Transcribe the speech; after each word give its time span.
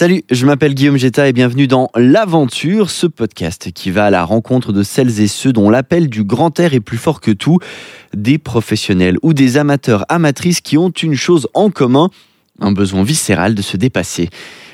Salut, 0.00 0.22
je 0.30 0.46
m'appelle 0.46 0.74
Guillaume 0.74 0.96
Jetta 0.96 1.26
et 1.26 1.32
bienvenue 1.32 1.66
dans 1.66 1.88
L'Aventure, 1.96 2.88
ce 2.88 3.08
podcast 3.08 3.72
qui 3.72 3.90
va 3.90 4.04
à 4.04 4.10
la 4.10 4.22
rencontre 4.22 4.72
de 4.72 4.84
celles 4.84 5.20
et 5.20 5.26
ceux 5.26 5.52
dont 5.52 5.70
l'appel 5.70 6.08
du 6.08 6.22
grand 6.22 6.60
air 6.60 6.72
est 6.72 6.78
plus 6.78 6.98
fort 6.98 7.20
que 7.20 7.32
tout, 7.32 7.58
des 8.14 8.38
professionnels 8.38 9.16
ou 9.22 9.32
des 9.32 9.56
amateurs 9.56 10.04
amatrices 10.08 10.60
qui 10.60 10.78
ont 10.78 10.90
une 10.90 11.16
chose 11.16 11.48
en 11.52 11.70
commun, 11.70 12.10
un 12.60 12.70
besoin 12.70 13.02
viscéral 13.02 13.56
de 13.56 13.60
se 13.60 13.76
dépasser. 13.76 14.30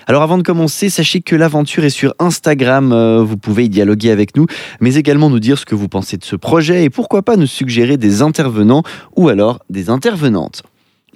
Alors 0.07 0.21
avant 0.21 0.37
de 0.37 0.43
commencer, 0.43 0.91
sachez 0.91 1.23
que 1.23 1.35
l'aventure 1.35 1.85
est 1.85 1.89
sur 1.89 2.15
Instagram, 2.19 2.93
euh, 2.93 3.23
vous 3.23 3.39
pouvez 3.39 3.65
y 3.65 3.71
dialoguer 3.71 4.11
avec 4.11 4.37
nous, 4.37 4.45
mais 4.81 4.97
également 4.97 5.31
nous 5.31 5.41
dire 5.41 5.59
ce 5.59 5.65
que 5.65 5.75
vous 5.75 5.89
pensez 5.89 6.19
de 6.19 6.25
ce 6.27 6.37
projet 6.37 6.85
et 6.85 6.91
pourquoi 6.91 7.23
pas 7.23 7.37
nous 7.37 7.47
suggérer 7.47 7.97
des 7.97 8.21
intervenants 8.21 8.83
ou 9.17 9.31
alors 9.31 9.61
des 9.71 9.89
intervenantes. 9.89 10.65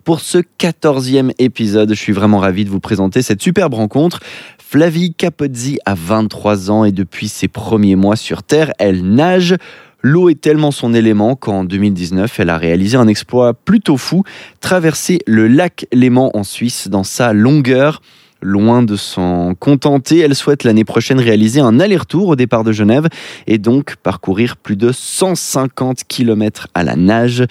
Pour 0.09 0.21
ce 0.21 0.39
quatorzième 0.39 1.33
épisode, 1.39 1.91
je 1.91 2.01
suis 2.01 2.15
vraiment 2.15 2.39
ravi 2.39 2.65
de 2.65 2.71
vous 2.71 2.81
présenter 2.81 3.21
cette 3.21 3.43
superbe 3.43 3.75
rencontre. 3.75 4.21
Flavie 4.59 5.13
Capozzi 5.13 5.81
a 5.85 5.95
23 5.95 6.71
ans 6.71 6.85
et 6.87 6.93
depuis 6.93 7.29
ses 7.29 7.47
premiers 7.47 7.95
mois 7.95 8.17
sur 8.17 8.43
Terre, 8.43 8.73
elle 8.79 9.05
nage. 9.05 9.55
L'eau 10.01 10.31
est 10.31 10.41
tellement 10.41 10.71
son 10.71 10.95
élément 10.95 11.37
qu'en 11.37 11.63
2019, 11.63 12.41
elle 12.41 12.49
a 12.49 12.57
réalisé 12.57 12.97
un 12.97 13.07
exploit 13.07 13.53
plutôt 13.53 13.99
fou, 13.99 14.25
traverser 14.61 15.19
le 15.27 15.47
lac 15.47 15.85
Léman 15.93 16.31
en 16.33 16.43
Suisse 16.43 16.89
dans 16.89 17.05
sa 17.05 17.35
longueur. 17.35 18.01
Loin 18.41 18.83
de 18.83 18.95
s'en 18.95 19.55
contenter, 19.55 20.19
elle 20.19 20.37
souhaite 20.37 20.63
l'année 20.63 20.85
prochaine 20.85 21.19
réaliser 21.19 21.61
un 21.61 21.81
aller-retour 21.81 22.29
au 22.29 22.37
départ 22.37 22.63
de 22.63 22.71
Genève 22.71 23.09
et 23.49 23.59
donc 23.59 23.97
parcourir 23.97 24.57
plus 24.57 24.77
de 24.77 24.93
150 24.93 26.05
km 26.07 26.69
à 26.75 26.85
la 26.85 26.95
nage. 26.95 27.45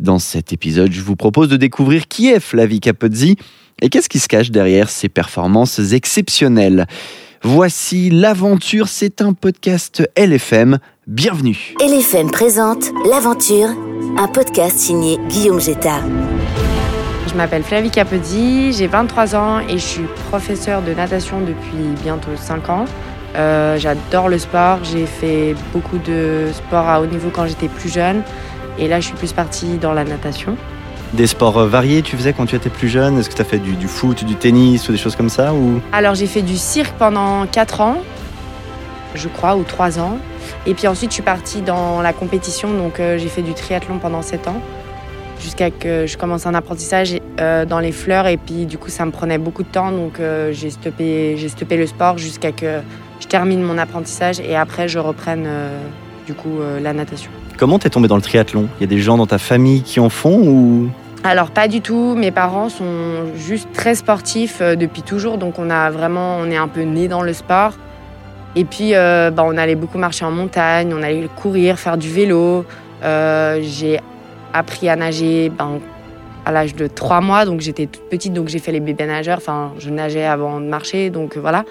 Dans 0.00 0.18
cet 0.18 0.52
épisode, 0.52 0.92
je 0.92 1.00
vous 1.00 1.16
propose 1.16 1.48
de 1.48 1.56
découvrir 1.56 2.08
qui 2.08 2.28
est 2.28 2.40
Flavie 2.40 2.80
Capozzi 2.80 3.36
et 3.80 3.88
qu'est-ce 3.88 4.10
qui 4.10 4.18
se 4.18 4.28
cache 4.28 4.50
derrière 4.50 4.90
ses 4.90 5.08
performances 5.08 5.78
exceptionnelles. 5.92 6.86
Voici 7.42 8.10
L'Aventure, 8.10 8.88
c'est 8.88 9.22
un 9.22 9.32
podcast 9.32 10.02
LFM. 10.16 10.78
Bienvenue. 11.06 11.74
LFM 11.80 12.30
présente 12.30 12.90
L'Aventure, 13.08 13.68
un 14.18 14.28
podcast 14.28 14.78
signé 14.78 15.18
Guillaume 15.28 15.60
Jetta. 15.60 16.00
Je 17.26 17.34
m'appelle 17.34 17.62
Flavie 17.62 17.90
Capodi, 17.90 18.72
j'ai 18.72 18.86
23 18.86 19.34
ans 19.34 19.60
et 19.60 19.74
je 19.74 19.84
suis 19.84 20.04
professeure 20.28 20.82
de 20.82 20.92
natation 20.92 21.40
depuis 21.40 21.82
bientôt 22.02 22.30
5 22.36 22.68
ans. 22.68 22.84
Euh, 23.34 23.78
j'adore 23.78 24.28
le 24.28 24.38
sport, 24.38 24.78
j'ai 24.84 25.06
fait 25.06 25.54
beaucoup 25.72 25.98
de 25.98 26.48
sport 26.52 26.86
à 26.86 27.00
haut 27.00 27.06
niveau 27.06 27.30
quand 27.32 27.46
j'étais 27.46 27.68
plus 27.68 27.92
jeune 27.92 28.22
et 28.78 28.88
là 28.88 29.00
je 29.00 29.06
suis 29.06 29.16
plus 29.16 29.32
partie 29.32 29.78
dans 29.78 29.92
la 29.92 30.04
natation. 30.04 30.56
Des 31.14 31.26
sports 31.26 31.58
euh, 31.58 31.66
variés 31.66 32.02
tu 32.02 32.16
faisais 32.16 32.34
quand 32.34 32.46
tu 32.46 32.56
étais 32.56 32.70
plus 32.70 32.88
jeune? 32.88 33.18
Est-ce 33.18 33.30
que 33.30 33.34
tu 33.34 33.42
as 33.42 33.46
fait 33.46 33.58
du, 33.58 33.74
du, 33.74 33.88
foot, 33.88 34.24
du 34.24 34.36
tennis 34.36 34.88
ou 34.88 34.92
des 34.92 34.98
choses 34.98 35.16
comme 35.16 35.30
ça 35.30 35.54
ou... 35.54 35.80
Alors 35.92 36.14
j'ai 36.14 36.26
fait 36.26 36.42
du 36.42 36.56
cirque 36.56 36.94
pendant 36.98 37.46
4 37.46 37.80
ans, 37.80 37.96
je 39.14 39.28
crois, 39.28 39.56
ou 39.56 39.64
3 39.64 39.98
ans. 39.98 40.18
Et 40.66 40.74
puis 40.74 40.86
ensuite 40.86 41.10
je 41.10 41.14
suis 41.14 41.22
partie 41.22 41.62
dans 41.62 42.02
la 42.02 42.12
compétition, 42.12 42.72
donc 42.74 43.00
euh, 43.00 43.16
j'ai 43.16 43.28
fait 43.28 43.42
du 43.42 43.54
triathlon 43.54 43.98
pendant 43.98 44.20
7 44.20 44.46
ans 44.48 44.60
jusqu'à 45.40 45.70
que 45.70 46.06
je 46.06 46.16
commence 46.16 46.46
un 46.46 46.54
apprentissage 46.54 47.18
euh, 47.40 47.64
dans 47.64 47.80
les 47.80 47.92
fleurs. 47.92 48.26
Et 48.26 48.36
puis 48.36 48.66
du 48.66 48.78
coup 48.78 48.90
ça 48.90 49.04
me 49.04 49.10
prenait 49.10 49.38
beaucoup 49.38 49.62
de 49.62 49.68
temps. 49.68 49.90
Donc 49.90 50.20
euh, 50.20 50.52
j'ai 50.52 50.70
stoppé 50.70 51.36
j'ai 51.36 51.48
stoppé 51.48 51.76
le 51.76 51.86
sport 51.86 52.18
jusqu'à 52.18 52.52
que 52.52 52.80
je 53.20 53.26
termine 53.26 53.62
mon 53.62 53.78
apprentissage. 53.78 54.40
Et 54.40 54.56
après 54.56 54.88
je 54.88 54.98
reprenne 54.98 55.44
euh, 55.46 55.78
du 56.26 56.34
coup 56.34 56.58
la 56.82 56.92
natation. 56.92 57.30
Comment 57.56 57.78
t'es 57.78 57.90
tombé 57.90 58.08
dans 58.08 58.16
le 58.16 58.22
triathlon? 58.22 58.68
Il 58.78 58.82
y 58.82 58.84
a 58.84 58.88
des 58.88 58.98
gens 58.98 59.16
dans 59.16 59.26
ta 59.26 59.38
famille 59.38 59.82
qui 59.82 60.00
en 60.00 60.08
font 60.08 60.38
ou? 60.38 60.88
Alors 61.22 61.50
pas 61.50 61.68
du 61.68 61.80
tout, 61.80 62.14
mes 62.14 62.30
parents 62.30 62.68
sont 62.68 63.32
juste 63.36 63.68
très 63.72 63.94
sportifs 63.94 64.60
depuis 64.60 65.02
toujours, 65.02 65.38
donc 65.38 65.58
on 65.58 65.70
a 65.70 65.90
vraiment, 65.90 66.36
on 66.38 66.50
est 66.50 66.56
un 66.56 66.68
peu 66.68 66.82
né 66.82 67.08
dans 67.08 67.22
le 67.22 67.32
sport. 67.32 67.72
Et 68.56 68.64
puis 68.64 68.92
bah, 68.92 69.44
on 69.44 69.56
allait 69.56 69.74
beaucoup 69.74 69.98
marcher 69.98 70.24
en 70.24 70.30
montagne, 70.30 70.92
on 70.94 71.02
allait 71.02 71.28
courir, 71.36 71.78
faire 71.78 71.96
du 71.96 72.10
vélo. 72.10 72.64
j'ai 73.02 74.00
appris 74.54 74.88
à 74.88 74.96
nager 74.96 75.50
ben, 75.50 75.80
à 76.46 76.52
l'âge 76.52 76.74
de 76.74 76.86
3 76.86 77.20
mois, 77.20 77.44
donc 77.44 77.60
j'étais 77.60 77.86
toute 77.86 78.08
petite, 78.08 78.32
donc 78.32 78.48
j'ai 78.48 78.58
fait 78.58 78.72
les 78.72 78.80
bébés 78.80 79.06
nageurs. 79.06 79.38
Enfin, 79.38 79.72
je 79.78 79.90
nageais 79.90 80.24
avant 80.24 80.60
de 80.60 80.66
marcher, 80.66 81.10
donc 81.10 81.36
voilà. 81.36 81.64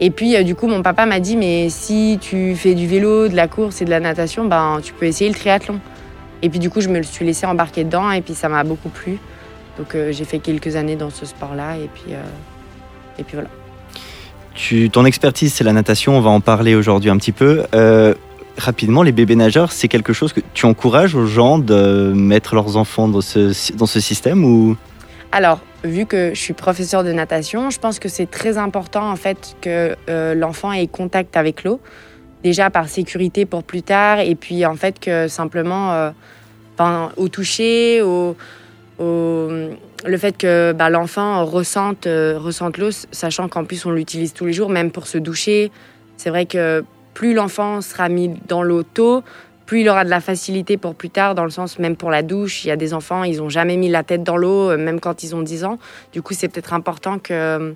Et 0.00 0.10
puis, 0.10 0.36
euh, 0.36 0.42
du 0.42 0.54
coup, 0.54 0.68
mon 0.68 0.82
papa 0.82 1.06
m'a 1.06 1.20
dit, 1.20 1.36
mais 1.36 1.68
si 1.70 2.18
tu 2.20 2.54
fais 2.54 2.74
du 2.74 2.86
vélo, 2.86 3.28
de 3.28 3.34
la 3.34 3.48
course 3.48 3.82
et 3.82 3.84
de 3.84 3.90
la 3.90 4.00
natation, 4.00 4.44
ben, 4.46 4.80
tu 4.82 4.92
peux 4.92 5.06
essayer 5.06 5.28
le 5.28 5.34
triathlon. 5.34 5.80
Et 6.40 6.48
puis, 6.48 6.60
du 6.60 6.70
coup, 6.70 6.80
je 6.80 6.88
me 6.88 7.02
suis 7.02 7.24
laissée 7.24 7.46
embarquer 7.46 7.84
dedans, 7.84 8.10
et 8.12 8.20
puis 8.20 8.34
ça 8.34 8.48
m'a 8.48 8.62
beaucoup 8.62 8.88
plu. 8.88 9.18
Donc, 9.76 9.94
euh, 9.94 10.12
j'ai 10.12 10.24
fait 10.24 10.38
quelques 10.38 10.76
années 10.76 10.96
dans 10.96 11.10
ce 11.10 11.26
sport-là, 11.26 11.76
et 11.76 11.88
puis, 11.92 12.14
euh, 12.14 13.18
et 13.18 13.24
puis 13.24 13.34
voilà. 13.34 13.50
Tu, 14.54 14.90
ton 14.90 15.04
expertise, 15.04 15.52
c'est 15.52 15.64
la 15.64 15.72
natation, 15.72 16.16
on 16.16 16.20
va 16.20 16.30
en 16.30 16.40
parler 16.40 16.74
aujourd'hui 16.74 17.10
un 17.10 17.16
petit 17.16 17.32
peu 17.32 17.64
rapidement, 18.58 19.02
les 19.02 19.12
bébés 19.12 19.36
nageurs, 19.36 19.72
c'est 19.72 19.88
quelque 19.88 20.12
chose 20.12 20.32
que 20.32 20.40
tu 20.54 20.66
encourages 20.66 21.14
aux 21.14 21.26
gens 21.26 21.58
de 21.58 22.12
mettre 22.14 22.54
leurs 22.54 22.76
enfants 22.76 23.08
dans 23.08 23.20
ce, 23.20 23.74
dans 23.76 23.86
ce 23.86 24.00
système 24.00 24.44
ou? 24.44 24.76
Alors, 25.32 25.60
vu 25.84 26.06
que 26.06 26.30
je 26.34 26.40
suis 26.40 26.54
professeur 26.54 27.04
de 27.04 27.12
natation, 27.12 27.70
je 27.70 27.78
pense 27.78 27.98
que 27.98 28.08
c'est 28.08 28.30
très 28.30 28.58
important 28.58 29.10
en 29.10 29.16
fait 29.16 29.56
que 29.60 29.94
euh, 30.08 30.34
l'enfant 30.34 30.72
ait 30.72 30.86
contact 30.86 31.36
avec 31.36 31.64
l'eau. 31.64 31.80
Déjà 32.42 32.70
par 32.70 32.88
sécurité 32.88 33.46
pour 33.46 33.64
plus 33.64 33.82
tard, 33.82 34.20
et 34.20 34.34
puis 34.34 34.64
en 34.64 34.76
fait 34.76 35.00
que 35.00 35.28
simplement 35.28 35.92
euh, 35.92 36.10
au 37.16 37.28
toucher, 37.28 38.00
au, 38.00 38.36
le 39.00 40.16
fait 40.16 40.36
que 40.36 40.72
bah, 40.72 40.90
l'enfant 40.90 41.44
ressente, 41.44 42.06
euh, 42.06 42.38
ressente 42.38 42.78
l'eau, 42.78 42.90
sachant 43.10 43.48
qu'en 43.48 43.64
plus 43.64 43.84
on 43.86 43.90
l'utilise 43.90 44.32
tous 44.32 44.46
les 44.46 44.52
jours, 44.52 44.70
même 44.70 44.90
pour 44.90 45.06
se 45.06 45.18
doucher. 45.18 45.70
C'est 46.16 46.30
vrai 46.30 46.46
que 46.46 46.84
plus 47.18 47.34
l'enfant 47.34 47.80
sera 47.80 48.08
mis 48.08 48.30
dans 48.46 48.62
l'eau 48.62 48.84
tôt, 48.84 49.24
plus 49.66 49.80
il 49.80 49.88
aura 49.88 50.04
de 50.04 50.08
la 50.08 50.20
facilité 50.20 50.76
pour 50.76 50.94
plus 50.94 51.10
tard, 51.10 51.34
dans 51.34 51.42
le 51.42 51.50
sens 51.50 51.80
même 51.80 51.96
pour 51.96 52.12
la 52.12 52.22
douche. 52.22 52.64
Il 52.64 52.68
y 52.68 52.70
a 52.70 52.76
des 52.76 52.94
enfants, 52.94 53.24
ils 53.24 53.38
n'ont 53.38 53.48
jamais 53.48 53.76
mis 53.76 53.88
la 53.88 54.04
tête 54.04 54.22
dans 54.22 54.36
l'eau, 54.36 54.70
euh, 54.70 54.76
même 54.76 55.00
quand 55.00 55.24
ils 55.24 55.34
ont 55.34 55.42
10 55.42 55.64
ans. 55.64 55.80
Du 56.12 56.22
coup, 56.22 56.32
c'est 56.32 56.46
peut-être 56.46 56.72
important 56.74 57.18
que, 57.18 57.74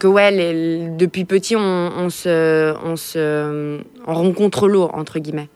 que 0.00 0.08
ouais, 0.08 0.90
depuis 0.98 1.24
petit, 1.24 1.54
on, 1.54 2.10
se, 2.10 2.74
on, 2.84 2.96
se, 2.96 3.80
on 4.04 4.14
rencontre 4.14 4.66
l'eau, 4.66 4.90
entre 4.92 5.20
guillemets. 5.20 5.48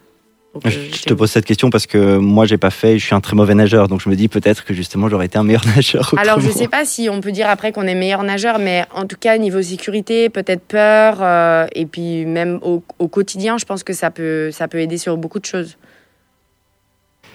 Euh, 0.57 0.59
je 0.69 1.03
te 1.03 1.15
pose 1.15 1.31
cette 1.31 1.45
question 1.45 1.71
parce 1.71 1.87
que 1.87 2.17
moi 2.17 2.45
j'ai 2.45 2.59
pas 2.59 2.71
fait, 2.71 2.99
je 2.99 3.07
suis 3.07 3.15
un 3.15 3.21
très 3.21 3.37
mauvais 3.37 3.55
nageur, 3.55 3.87
donc 3.87 4.01
je 4.01 4.09
me 4.09 4.17
dis 4.17 4.27
peut-être 4.27 4.65
que 4.65 4.75
justement 4.75 5.09
j'aurais 5.09 5.27
été 5.27 5.39
un 5.39 5.45
meilleur 5.45 5.65
nageur. 5.77 6.13
Alors 6.19 6.41
je 6.41 6.51
sais 6.51 6.67
pas 6.67 6.85
si 6.85 7.09
on 7.09 7.21
peut 7.21 7.31
dire 7.31 7.49
après 7.49 7.71
qu'on 7.71 7.87
est 7.87 7.95
meilleur 7.95 8.25
nageur, 8.25 8.59
mais 8.59 8.85
en 8.93 9.07
tout 9.07 9.17
cas 9.19 9.39
niveau 9.39 9.63
sécurité, 9.63 10.29
peut-être 10.29 10.63
peur, 10.63 11.19
euh, 11.21 11.67
et 11.73 11.87
puis 11.87 12.27
même 12.27 12.59
au, 12.63 12.81
quotidien, 13.09 13.59
je 13.59 13.65
pense 13.65 13.85
que 13.85 13.93
ça 13.93 14.11
peut, 14.11 14.51
ça 14.51 14.67
peut 14.67 14.79
aider 14.79 14.99
sur 14.99 15.17
beaucoup 15.17 15.39
de 15.39 15.47
choses. 15.47 15.77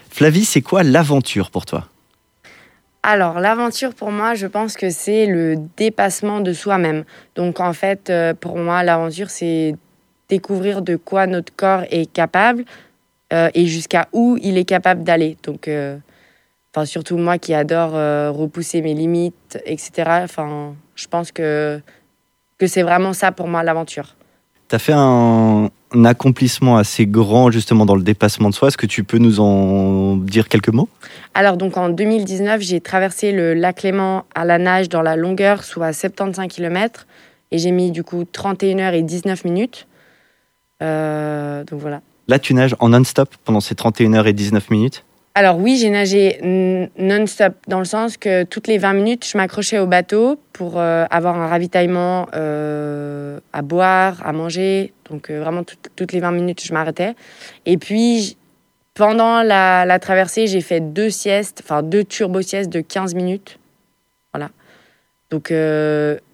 Flavie, 0.09 0.45
c'est 0.45 0.61
quoi 0.61 0.83
l'aventure 0.83 1.51
pour 1.51 1.65
toi? 1.65 1.87
Alors, 3.03 3.39
l'aventure 3.39 3.93
pour 3.93 4.11
moi, 4.11 4.33
je 4.33 4.47
pense 4.47 4.75
que 4.75 4.89
c'est 4.89 5.27
le 5.27 5.57
dépassement 5.77 6.41
de 6.41 6.53
soi-même. 6.53 7.03
Donc, 7.35 7.59
en 7.59 7.71
fait, 7.71 8.09
euh, 8.09 8.33
pour 8.33 8.57
moi, 8.57 8.81
l'aventure, 8.81 9.29
c'est 9.29 9.75
découvrir 10.27 10.81
de 10.81 10.95
quoi 10.95 11.27
notre 11.27 11.55
corps 11.55 11.83
est 11.91 12.11
capable, 12.11 12.65
euh, 13.33 13.49
et 13.55 13.65
jusqu'à 13.65 14.07
où 14.13 14.37
il 14.41 14.57
est 14.57 14.65
capable 14.65 15.03
d'aller. 15.03 15.37
Donc, 15.43 15.67
euh, 15.67 15.97
enfin, 16.73 16.85
surtout 16.85 17.17
moi 17.17 17.37
qui 17.39 17.53
adore 17.53 17.95
euh, 17.95 18.29
repousser 18.31 18.81
mes 18.81 18.93
limites, 18.93 19.59
etc. 19.65 19.91
Enfin, 20.23 20.75
je 20.95 21.07
pense 21.07 21.31
que, 21.31 21.81
que 22.59 22.67
c'est 22.67 22.83
vraiment 22.83 23.13
ça 23.13 23.31
pour 23.31 23.47
moi 23.47 23.63
l'aventure. 23.63 24.15
Tu 24.69 24.75
as 24.75 24.79
fait 24.79 24.93
un, 24.93 25.69
un, 25.93 26.05
accomplissement 26.05 26.77
assez 26.77 27.05
grand 27.07 27.51
justement 27.51 27.85
dans 27.85 27.95
le 27.95 28.03
dépassement 28.03 28.49
de 28.49 28.53
soi. 28.53 28.67
Est-ce 28.67 28.77
que 28.77 28.85
tu 28.85 29.03
peux 29.03 29.17
nous 29.17 29.39
en 29.39 30.17
dire 30.17 30.47
quelques 30.47 30.69
mots? 30.69 30.89
Alors 31.33 31.57
donc 31.57 31.77
en 31.77 31.89
2019, 31.89 32.61
j'ai 32.61 32.79
traversé 32.79 33.31
le 33.31 33.55
lac 33.55 33.81
Léman 33.81 34.23
à 34.35 34.45
la 34.45 34.59
nage 34.59 34.89
dans 34.89 35.01
la 35.01 35.15
longueur, 35.15 35.63
soit 35.63 35.93
75 35.93 36.47
km. 36.47 37.07
Et 37.51 37.57
j'ai 37.57 37.71
mis 37.71 37.91
du 37.91 38.03
coup 38.03 38.23
31 38.31 38.79
heures 38.79 38.93
et 38.93 39.03
19 39.03 39.45
minutes. 39.45 39.87
donc 40.79 41.79
voilà. 41.79 42.01
Là, 42.27 42.39
tu 42.39 42.53
nages 42.53 42.75
en 42.79 42.89
non-stop 42.89 43.29
pendant 43.43 43.59
ces 43.59 43.75
31 43.75 44.13
heures 44.13 44.27
et 44.27 44.33
19 44.33 44.69
minutes 44.69 45.05
alors 45.37 45.57
oui, 45.57 45.75
j'ai 45.75 45.89
nagé 45.89 46.39
non-stop, 46.97 47.55
dans 47.67 47.79
le 47.79 47.85
sens 47.85 48.15
que 48.15 48.43
toutes 48.43 48.67
les 48.67 48.77
20 48.77 48.93
minutes, 48.93 49.27
je 49.29 49.37
m'accrochais 49.37 49.79
au 49.79 49.85
bateau 49.85 50.39
pour 50.53 50.79
euh, 50.79 51.03
avoir 51.09 51.37
un 51.37 51.47
ravitaillement 51.47 52.29
euh, 52.33 53.41
à 53.51 53.61
boire, 53.61 54.25
à 54.25 54.31
manger. 54.31 54.93
Donc 55.09 55.29
euh, 55.29 55.41
vraiment, 55.41 55.63
toutes 55.97 56.13
les 56.13 56.21
20 56.21 56.31
minutes, 56.31 56.63
je 56.63 56.71
m'arrêtais. 56.71 57.15
Et 57.65 57.77
puis, 57.77 58.37
pendant 58.93 59.43
la, 59.43 59.83
la 59.83 59.99
traversée, 59.99 60.47
j'ai 60.47 60.61
fait 60.61 60.79
deux 60.79 61.09
siestes, 61.09 61.61
enfin 61.65 61.83
deux 61.83 62.05
turbo-siestes 62.05 62.69
de 62.69 62.79
15 62.79 63.13
minutes. 63.13 63.59
Voilà. 64.33 64.51
Donc 65.31 65.51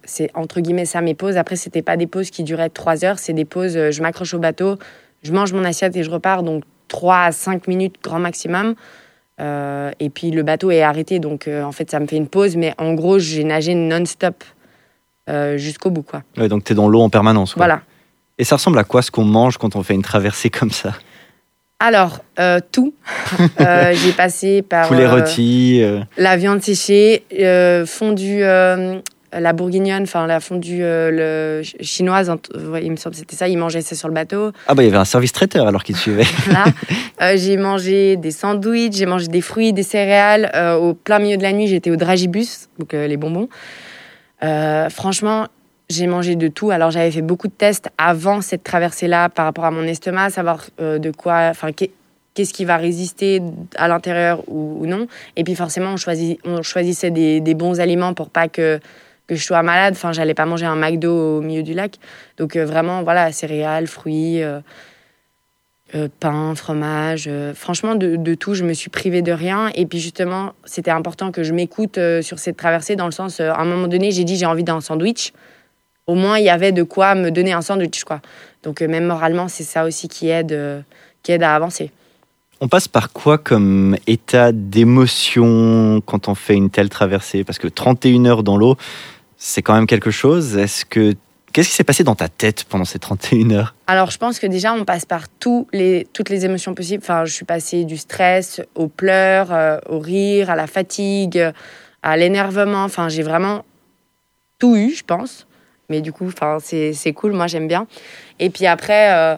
c'est 0.04 0.30
entre 0.34 0.60
guillemets 0.60 0.84
ça 0.84 1.00
mes 1.00 1.14
pauses. 1.14 1.38
Après, 1.38 1.56
c'était 1.56 1.82
pas 1.82 1.96
des 1.96 2.06
pauses 2.06 2.30
qui 2.30 2.44
duraient 2.44 2.68
3 2.68 3.04
heures, 3.04 3.18
c'est 3.18 3.32
des 3.32 3.46
pauses, 3.46 3.90
je 3.90 4.02
m'accroche 4.02 4.34
au 4.34 4.38
bateau, 4.38 4.78
je 5.22 5.32
mange 5.32 5.52
mon 5.52 5.64
assiette 5.64 5.96
et 5.96 6.02
je 6.02 6.10
repars, 6.10 6.42
donc 6.42 6.64
3 6.88 7.16
à 7.18 7.32
5 7.32 7.68
minutes 7.68 7.96
grand 8.02 8.18
maximum. 8.18 8.74
Euh, 9.40 9.90
et 9.98 10.10
puis 10.10 10.30
le 10.30 10.42
bateau 10.42 10.70
est 10.70 10.82
arrêté, 10.82 11.18
donc 11.18 11.48
euh, 11.48 11.62
en 11.62 11.72
fait 11.72 11.90
ça 11.90 11.98
me 11.98 12.06
fait 12.06 12.16
une 12.16 12.28
pause, 12.28 12.56
mais 12.56 12.74
en 12.78 12.94
gros 12.94 13.18
j'ai 13.18 13.44
nagé 13.44 13.74
non-stop 13.74 14.44
euh, 15.28 15.56
jusqu'au 15.56 15.90
bout. 15.90 16.02
Quoi. 16.02 16.22
Ouais, 16.36 16.48
donc 16.48 16.64
tu 16.64 16.72
es 16.72 16.76
dans 16.76 16.88
l'eau 16.88 17.00
en 17.00 17.08
permanence. 17.08 17.54
quoi. 17.54 17.66
Voilà. 17.66 17.80
Et 18.38 18.44
ça 18.44 18.56
ressemble 18.56 18.78
à 18.78 18.84
quoi 18.84 19.02
ce 19.02 19.10
qu'on 19.10 19.24
mange 19.24 19.56
quand 19.56 19.74
on 19.74 19.82
fait 19.82 19.94
une 19.94 20.02
traversée 20.02 20.50
comme 20.50 20.70
ça? 20.70 20.92
Alors, 21.80 22.20
tout. 22.70 22.94
J'ai 23.58 24.12
passé 24.12 24.62
par 24.62 24.86
Poulet 24.86 25.04
euh, 25.04 25.14
rôti 25.16 25.80
euh, 25.82 26.00
la 26.16 26.36
viande 26.36 26.62
séchée, 26.62 27.24
fondue, 27.86 28.44
la 29.38 29.52
bourguignonne, 29.52 30.02
enfin 30.04 30.26
la 30.26 30.40
fondue 30.40 30.82
euh, 30.82 31.10
le, 31.58 31.64
ch- 31.64 31.76
chinoise, 31.80 32.30
ouais, 32.70 32.84
il 32.84 32.90
me 32.90 32.96
semble 32.96 33.14
que 33.14 33.18
c'était 33.20 33.36
ça, 33.36 33.48
ils 33.48 33.56
mangeaient 33.56 33.80
ça 33.82 33.94
sur 33.96 34.08
le 34.08 34.14
bateau. 34.14 34.52
Ah 34.68 34.74
bah 34.74 34.82
il 34.82 34.86
y 34.86 34.88
avait 34.88 34.98
un 34.98 35.04
service 35.04 35.32
traiteur 35.32 35.66
alors 35.66 35.84
qui 35.84 35.92
te 35.92 35.98
suivait. 35.98 36.24
Voilà. 36.46 36.64
Euh, 37.20 37.34
j'ai 37.36 37.56
mangé 37.56 38.16
des 38.16 38.32
sandwichs, 38.32 38.94
j'ai 38.94 39.06
mangé 39.06 39.28
des 39.28 39.42
fruits, 39.42 39.72
des 39.72 39.84
céréales. 39.84 40.50
Euh, 40.56 40.74
au 40.74 40.92
plein 40.94 41.20
milieu 41.20 41.36
de 41.36 41.42
la 41.42 41.52
nuit, 41.52 41.68
j'étais 41.68 41.90
au 41.90 41.94
dragibus, 41.96 42.68
donc 42.80 42.94
euh, 42.94 43.06
les 43.06 43.16
bonbons. 43.16 43.48
Franchement, 44.90 45.46
j'ai 45.88 46.06
mangé 46.06 46.36
de 46.36 46.48
tout. 46.48 46.70
Alors 46.70 46.90
j'avais 46.90 47.10
fait 47.10 47.22
beaucoup 47.22 47.48
de 47.48 47.52
tests 47.52 47.90
avant 47.98 48.40
cette 48.40 48.64
traversée-là 48.64 49.28
par 49.28 49.44
rapport 49.44 49.64
à 49.64 49.70
mon 49.70 49.84
estomac, 49.84 50.30
savoir 50.30 50.64
de 50.80 51.10
quoi, 51.12 51.48
enfin 51.50 51.72
qu'est- 51.72 51.90
qu'est-ce 52.34 52.52
qui 52.54 52.64
va 52.64 52.76
résister 52.76 53.40
à 53.76 53.88
l'intérieur 53.88 54.42
ou, 54.48 54.78
ou 54.80 54.86
non. 54.86 55.06
Et 55.36 55.44
puis 55.44 55.54
forcément, 55.54 55.92
on, 55.92 55.96
choisit, 55.96 56.40
on 56.44 56.62
choisissait 56.62 57.10
des, 57.10 57.40
des 57.40 57.54
bons 57.54 57.78
aliments 57.78 58.14
pour 58.14 58.30
pas 58.30 58.48
que 58.48 58.80
que 59.32 59.40
je 59.40 59.44
sois 59.44 59.62
malade. 59.62 59.94
Enfin, 59.96 60.12
j'allais 60.12 60.34
pas 60.34 60.44
manger 60.44 60.66
un 60.66 60.76
McDo 60.76 61.38
au 61.38 61.40
milieu 61.40 61.62
du 61.62 61.72
lac. 61.72 61.96
Donc 62.36 62.56
euh, 62.56 62.66
vraiment, 62.66 63.02
voilà, 63.02 63.32
céréales, 63.32 63.86
fruits. 63.86 64.42
euh, 64.42 64.60
euh, 65.94 66.08
pain, 66.20 66.54
fromage, 66.54 67.28
franchement 67.54 67.94
de, 67.94 68.16
de 68.16 68.34
tout, 68.34 68.54
je 68.54 68.64
me 68.64 68.72
suis 68.72 68.88
privée 68.88 69.20
de 69.20 69.30
rien. 69.30 69.70
Et 69.74 69.84
puis 69.84 69.98
justement, 69.98 70.54
c'était 70.64 70.90
important 70.90 71.30
que 71.32 71.42
je 71.42 71.52
m'écoute 71.52 71.98
sur 72.22 72.38
cette 72.38 72.56
traversée, 72.56 72.96
dans 72.96 73.04
le 73.04 73.12
sens, 73.12 73.40
à 73.40 73.58
un 73.58 73.66
moment 73.66 73.88
donné, 73.88 74.10
j'ai 74.10 74.24
dit 74.24 74.36
j'ai 74.36 74.46
envie 74.46 74.64
d'un 74.64 74.80
sandwich. 74.80 75.34
Au 76.06 76.14
moins, 76.14 76.38
il 76.38 76.46
y 76.46 76.48
avait 76.48 76.72
de 76.72 76.82
quoi 76.82 77.14
me 77.14 77.30
donner 77.30 77.52
un 77.52 77.60
sandwich, 77.60 78.04
quoi. 78.04 78.22
Donc 78.62 78.80
même 78.80 79.04
moralement, 79.04 79.48
c'est 79.48 79.64
ça 79.64 79.84
aussi 79.84 80.08
qui 80.08 80.30
aide, 80.30 80.58
qui 81.22 81.32
aide 81.32 81.42
à 81.42 81.54
avancer. 81.54 81.90
On 82.62 82.68
passe 82.68 82.86
par 82.86 83.12
quoi 83.12 83.38
comme 83.38 83.96
état 84.06 84.52
d'émotion 84.52 86.00
quand 86.06 86.28
on 86.28 86.36
fait 86.36 86.54
une 86.54 86.70
telle 86.70 86.88
traversée? 86.88 87.42
Parce 87.42 87.58
que 87.58 87.66
31 87.66 88.24
heures 88.24 88.44
dans 88.44 88.56
l'eau, 88.56 88.76
c'est 89.44 89.60
quand 89.60 89.74
même 89.74 89.88
quelque 89.88 90.12
chose. 90.12 90.56
Est-ce 90.56 90.84
que 90.84 91.14
Qu'est-ce 91.52 91.68
qui 91.68 91.74
s'est 91.74 91.84
passé 91.84 92.02
dans 92.02 92.14
ta 92.14 92.30
tête 92.30 92.64
pendant 92.64 92.86
ces 92.86 92.98
31 92.98 93.50
heures? 93.50 93.74
Alors, 93.86 94.10
je 94.10 94.16
pense 94.16 94.38
que 94.38 94.46
déjà, 94.46 94.72
on 94.72 94.86
passe 94.86 95.04
par 95.04 95.28
tous 95.28 95.68
les, 95.74 96.08
toutes 96.14 96.30
les 96.30 96.46
émotions 96.46 96.74
possibles. 96.74 97.02
Enfin, 97.04 97.26
je 97.26 97.34
suis 97.34 97.44
passée 97.44 97.84
du 97.84 97.98
stress 97.98 98.62
aux 98.74 98.88
pleurs, 98.88 99.52
euh, 99.52 99.76
au 99.90 99.98
rire, 99.98 100.48
à 100.48 100.56
la 100.56 100.66
fatigue, 100.66 101.52
à 102.02 102.16
l'énervement. 102.16 102.84
Enfin, 102.84 103.10
j'ai 103.10 103.22
vraiment 103.22 103.66
tout 104.58 104.76
eu, 104.76 104.94
je 104.94 105.04
pense. 105.04 105.46
Mais 105.90 106.00
du 106.00 106.10
coup, 106.10 106.26
enfin, 106.26 106.56
c'est 106.58 107.12
cool. 107.12 107.32
Moi, 107.32 107.48
j'aime 107.48 107.68
bien. 107.68 107.86
Et 108.38 108.48
puis 108.48 108.64
après, 108.64 109.12
euh, 109.12 109.36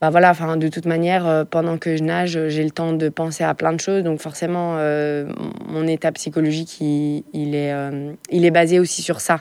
bah 0.00 0.08
voilà, 0.08 0.30
enfin, 0.30 0.56
de 0.56 0.68
toute 0.68 0.86
manière, 0.86 1.26
euh, 1.26 1.44
pendant 1.44 1.76
que 1.76 1.94
je 1.96 2.02
nage, 2.02 2.34
euh, 2.34 2.48
j'ai 2.48 2.64
le 2.64 2.70
temps 2.70 2.94
de 2.94 3.08
penser 3.10 3.44
à 3.44 3.52
plein 3.54 3.74
de 3.74 3.80
choses. 3.80 4.02
Donc, 4.02 4.20
forcément, 4.20 4.76
euh, 4.78 5.26
mon 5.68 5.86
état 5.86 6.10
psychologique, 6.12 6.80
il, 6.80 7.22
il 7.34 7.54
est, 7.54 7.72
euh, 7.74 8.12
il 8.30 8.46
est 8.46 8.50
basé 8.50 8.78
aussi 8.78 9.02
sur 9.02 9.20
ça 9.20 9.40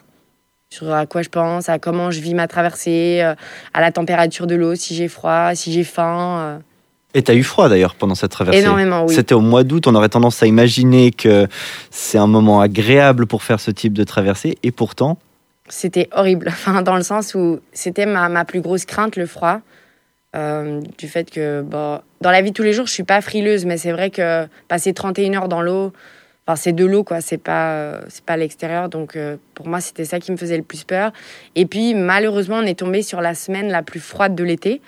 sur 0.72 0.94
à 0.94 1.08
quoi 1.08 1.24
je 1.24 1.30
pense, 1.30 1.68
à 1.68 1.80
comment 1.80 2.12
je 2.12 2.20
vis 2.20 2.36
ma 2.36 2.48
traversée, 2.48 3.22
à 3.74 3.82
la 3.82 3.92
température 3.92 4.46
de 4.46 4.54
l'eau, 4.54 4.76
si 4.76 4.94
j'ai 4.94 5.08
froid, 5.08 5.56
si 5.56 5.72
j'ai 5.72 5.84
faim. 5.84 6.62
Et 7.16 7.24
t'as 7.24 7.34
eu 7.34 7.42
froid 7.42 7.70
d'ailleurs 7.70 7.96
pendant 7.96 8.14
cette 8.14 8.30
traversée? 8.30 8.60
Énormément, 8.60 9.04
oui. 9.04 9.16
C'était 9.16 9.34
au 9.34 9.40
mois 9.40 9.64
d'août, 9.64 9.88
on 9.88 9.96
aurait 9.96 10.10
tendance 10.10 10.44
à 10.44 10.46
imaginer 10.46 11.10
que 11.10 11.48
c'est 11.90 12.20
un 12.20 12.28
moment 12.28 12.62
agréable 12.62 13.26
pour 13.26 13.42
faire 13.42 13.60
ce 13.60 13.72
type 13.72 13.94
de 13.94 14.04
traversée, 14.04 14.60
et 14.62 14.72
pourtant, 14.72 15.18
C'était 15.70 16.08
horrible, 16.12 16.48
enfin, 16.50 16.84
dans 16.84 16.96
le 16.96 17.02
sens 17.02 17.34
où 17.34 17.62
c'était 17.74 18.06
ma, 18.06 18.30
ma 18.30 18.46
plus 18.46 18.62
grosse 18.62 18.86
crainte, 18.86 19.16
le 19.16 19.26
froid. 19.26 19.62
Euh, 20.36 20.82
du 20.98 21.08
fait 21.08 21.32
que, 21.32 21.62
dans 21.64 22.32
la 22.32 22.42
vie 22.42 22.52
de 22.52 22.56
tous 22.56 22.64
les 22.64 22.74
jours, 22.74 22.86
je 22.86 22.94
suis 22.94 23.04
pas 23.04 23.22
frileuse, 23.22 23.66
mais 23.66 23.78
c'est 23.78 23.92
vrai 23.92 24.12
que 24.12 24.48
passer 24.68 24.94
31 24.94 25.34
heures 25.34 25.48
dans 25.48 25.62
l'eau, 25.62 25.92
enfin, 26.46 26.56
c'est 26.56 26.74
de 26.74 26.86
l'eau, 26.86 27.04
quoi, 27.04 27.20
c'est 27.22 27.40
pas, 27.40 27.72
euh, 27.72 28.02
c'est 28.10 28.24
pas 28.24 28.34
à 28.34 28.38
l'extérieur. 28.38 28.90
Donc, 28.90 29.16
euh, 29.16 29.38
pour 29.56 29.68
moi, 29.68 29.82
c'était 29.82 30.06
ça 30.06 30.20
qui 30.20 30.32
me 30.32 30.38
faisait 30.38 30.58
le 30.58 30.64
plus 30.64 30.84
peur. 30.84 31.12
Et 31.56 31.66
puis, 31.66 31.96
malheureusement, 31.96 32.58
on 32.58 32.66
est 32.66 32.78
tombé 32.78 33.02
sur 33.02 33.22
la 33.22 33.34
semaine 33.34 33.70
la 33.70 33.82
plus 33.82 34.00
froide 34.00 34.36
de 34.36 34.44
l'été. 34.44 34.82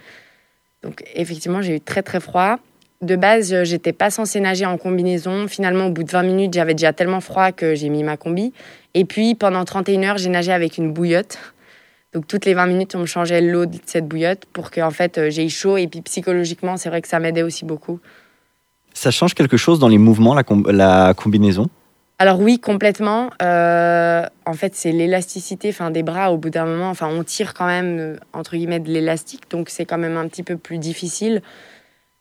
Donc, 0.83 1.03
effectivement, 1.15 1.61
j'ai 1.61 1.77
eu 1.77 1.81
très, 1.81 2.03
très 2.03 2.19
froid. 2.19 2.57
De 3.01 3.15
base, 3.15 3.63
j'étais 3.63 3.93
pas 3.93 4.11
censée 4.11 4.39
nager 4.39 4.67
en 4.67 4.77
combinaison. 4.77 5.47
Finalement, 5.47 5.87
au 5.87 5.91
bout 5.91 6.03
de 6.03 6.11
20 6.11 6.21
minutes, 6.21 6.53
j'avais 6.53 6.75
déjà 6.75 6.93
tellement 6.93 7.19
froid 7.19 7.51
que 7.51 7.73
j'ai 7.73 7.89
mis 7.89 8.03
ma 8.03 8.15
combi. 8.15 8.53
Et 8.93 9.05
puis, 9.05 9.33
pendant 9.33 9.65
31 9.65 10.03
heures, 10.03 10.17
j'ai 10.19 10.29
nagé 10.29 10.51
avec 10.51 10.77
une 10.77 10.93
bouillotte. 10.93 11.39
Donc, 12.13 12.27
toutes 12.27 12.45
les 12.45 12.53
20 12.53 12.65
minutes, 12.67 12.95
on 12.95 12.99
me 12.99 13.05
changeait 13.05 13.39
l'eau 13.41 13.65
de 13.65 13.77
cette 13.85 14.05
bouillotte 14.07 14.45
pour 14.51 14.69
que, 14.71 14.81
en 14.81 14.91
fait, 14.91 15.17
euh, 15.17 15.29
j'ai 15.29 15.45
eu 15.45 15.49
chaud. 15.49 15.77
Et 15.77 15.87
puis, 15.87 16.01
psychologiquement, 16.01 16.75
c'est 16.77 16.89
vrai 16.89 17.01
que 17.01 17.07
ça 17.07 17.19
m'aidait 17.19 17.43
aussi 17.43 17.63
beaucoup. 17.65 17.99
ça 18.93 19.11
change 19.11 19.33
quelque 19.33 19.55
chose 19.57 19.79
dans 19.79 19.87
les 19.87 19.97
mouvements, 19.97 20.33
la, 20.33 20.43
com- 20.43 20.67
la 20.69 21.13
combinaison? 21.15 21.67
Alors 22.19 22.39
oui, 22.39 22.59
complètement. 22.59 23.31
Euh, 23.41 24.23
en 24.45 24.53
fait, 24.53 24.75
c'est 24.75 24.91
l'élasticité 24.91 25.73
des 25.91 26.03
bras. 26.03 26.31
Au 26.31 26.37
bout 26.37 26.49
d'un 26.51 26.65
moment, 26.65 26.89
enfin, 26.89 27.07
on 27.07 27.23
tire 27.23 27.53
quand 27.55 27.65
même, 27.65 27.97
euh, 27.99 28.15
entre 28.33 28.55
guillemets, 28.57 28.79
de 28.79 28.89
l'élastique. 28.91 29.49
Donc, 29.49 29.69
c'est 29.69 29.85
quand 29.85 29.97
même 29.97 30.17
un 30.17 30.27
petit 30.27 30.43
peu 30.43 30.57
plus 30.57 30.77
difficile. 30.77 31.41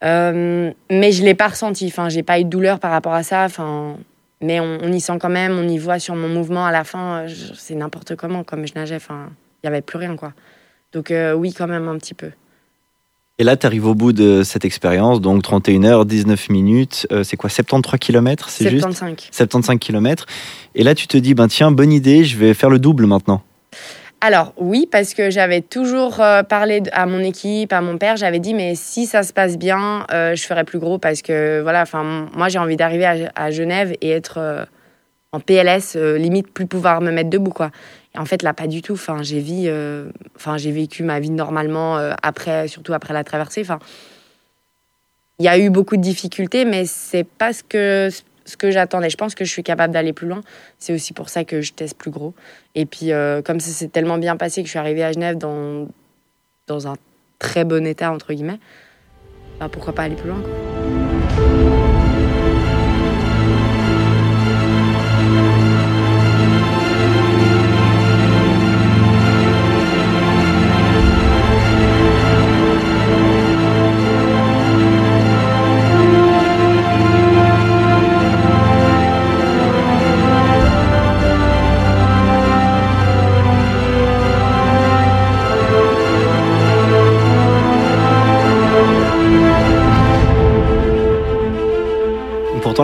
Euh, 0.02 0.70
mais 0.90 1.12
je 1.12 1.20
ne 1.20 1.26
l'ai 1.26 1.34
pas 1.34 1.48
ressenti. 1.48 1.86
Enfin, 1.88 2.08
j'ai 2.08 2.22
pas 2.22 2.40
eu 2.40 2.44
de 2.44 2.48
douleur 2.48 2.78
par 2.78 2.92
rapport 2.92 3.12
à 3.12 3.22
ça. 3.22 3.44
Enfin, 3.44 3.96
mais 4.40 4.60
on, 4.60 4.78
on 4.82 4.90
y 4.92 5.00
sent 5.00 5.18
quand 5.20 5.28
même. 5.28 5.58
On 5.58 5.68
y 5.68 5.76
voit 5.76 5.98
sur 5.98 6.14
mon 6.16 6.28
mouvement 6.28 6.64
à 6.64 6.72
la 6.72 6.84
fin. 6.84 7.26
C'est 7.54 7.74
n'importe 7.74 8.16
comment, 8.16 8.42
comme 8.44 8.66
je 8.66 8.72
nageais. 8.74 8.96
Enfin, 8.96 9.28
il 9.62 9.66
n'y 9.66 9.68
avait 9.68 9.82
plus 9.82 9.98
rien, 9.98 10.16
quoi. 10.16 10.32
Donc 10.92 11.10
euh, 11.10 11.32
oui, 11.34 11.52
quand 11.52 11.66
même 11.66 11.88
un 11.88 11.98
petit 11.98 12.14
peu. 12.14 12.30
Et 13.38 13.44
là, 13.44 13.56
tu 13.56 13.64
arrives 13.64 13.86
au 13.86 13.94
bout 13.94 14.12
de 14.12 14.42
cette 14.42 14.66
expérience, 14.66 15.20
donc 15.20 15.42
31 15.42 15.84
heures, 15.84 16.04
19 16.04 16.50
minutes, 16.50 17.06
euh, 17.10 17.24
c'est 17.24 17.38
quoi, 17.38 17.48
73 17.48 17.98
km, 17.98 18.50
c'est 18.50 18.68
juste 18.68 18.82
75. 18.82 19.28
75 19.32 19.78
km. 19.78 20.26
Et 20.74 20.82
là, 20.82 20.94
tu 20.94 21.06
te 21.06 21.16
dis, 21.16 21.32
ben 21.32 21.48
tiens, 21.48 21.70
bonne 21.70 21.92
idée, 21.92 22.24
je 22.24 22.36
vais 22.36 22.52
faire 22.52 22.68
le 22.68 22.78
double 22.78 23.06
maintenant. 23.06 23.42
Alors 24.22 24.52
oui, 24.58 24.86
parce 24.90 25.14
que 25.14 25.30
j'avais 25.30 25.62
toujours 25.62 26.20
euh, 26.20 26.42
parlé 26.42 26.82
à 26.92 27.06
mon 27.06 27.20
équipe, 27.20 27.72
à 27.72 27.80
mon 27.80 27.96
père, 27.96 28.18
j'avais 28.18 28.38
dit 28.38 28.52
mais 28.52 28.74
si 28.74 29.06
ça 29.06 29.22
se 29.22 29.32
passe 29.32 29.56
bien, 29.56 30.04
euh, 30.12 30.34
je 30.34 30.42
ferai 30.42 30.64
plus 30.64 30.78
gros 30.78 30.98
parce 30.98 31.22
que 31.22 31.62
voilà, 31.62 31.80
enfin 31.80 32.28
moi 32.36 32.50
j'ai 32.50 32.58
envie 32.58 32.76
d'arriver 32.76 33.06
à, 33.06 33.32
à 33.34 33.50
Genève 33.50 33.96
et 34.02 34.10
être 34.10 34.36
euh, 34.36 34.64
en 35.32 35.40
PLS, 35.40 35.96
euh, 35.96 36.18
limite 36.18 36.52
plus 36.52 36.66
pouvoir 36.66 37.00
me 37.00 37.10
mettre 37.10 37.30
debout 37.30 37.52
quoi. 37.52 37.70
En 38.16 38.24
fait 38.24 38.42
là 38.42 38.54
pas 38.54 38.66
du 38.66 38.82
tout. 38.82 38.94
Enfin 38.94 39.22
j'ai 39.22 39.42
euh, 39.68 40.10
vécu 40.46 41.02
ma 41.02 41.20
vie 41.20 41.30
normalement 41.30 41.98
euh, 41.98 42.12
après, 42.22 42.68
surtout 42.68 42.92
après 42.92 43.14
la 43.14 43.24
traversée. 43.24 43.62
Enfin 43.62 43.78
il 45.38 45.44
y 45.44 45.48
a 45.48 45.58
eu 45.58 45.70
beaucoup 45.70 45.96
de 45.96 46.02
difficultés, 46.02 46.64
mais 46.66 46.84
c'est 46.84 47.24
pas 47.24 47.52
ce 47.52 47.62
que 47.62 48.10
ce 48.44 48.56
que 48.56 48.70
j'attendais. 48.70 49.08
Je 49.08 49.16
pense 49.16 49.34
que 49.34 49.44
je 49.44 49.50
suis 49.50 49.62
capable 49.62 49.94
d'aller 49.94 50.12
plus 50.12 50.28
loin. 50.28 50.42
C'est 50.78 50.92
aussi 50.92 51.12
pour 51.12 51.28
ça 51.28 51.44
que 51.44 51.62
je 51.62 51.72
teste 51.72 51.96
plus 51.96 52.10
gros. 52.10 52.34
Et 52.74 52.84
puis, 52.84 53.12
euh, 53.12 53.40
comme 53.42 53.60
ça 53.60 53.70
s'est 53.70 53.88
tellement 53.88 54.18
bien 54.18 54.36
passé 54.36 54.60
que 54.62 54.66
je 54.66 54.70
suis 54.70 54.78
arrivée 54.78 55.04
à 55.04 55.12
Genève 55.12 55.38
dans, 55.38 55.88
dans 56.66 56.88
un 56.88 56.96
très 57.38 57.64
bon 57.64 57.86
état, 57.86 58.12
entre 58.12 58.32
guillemets, 58.32 58.60
bah, 59.58 59.68
pourquoi 59.70 59.94
pas 59.94 60.02
aller 60.02 60.16
plus 60.16 60.28
loin. 60.28 60.42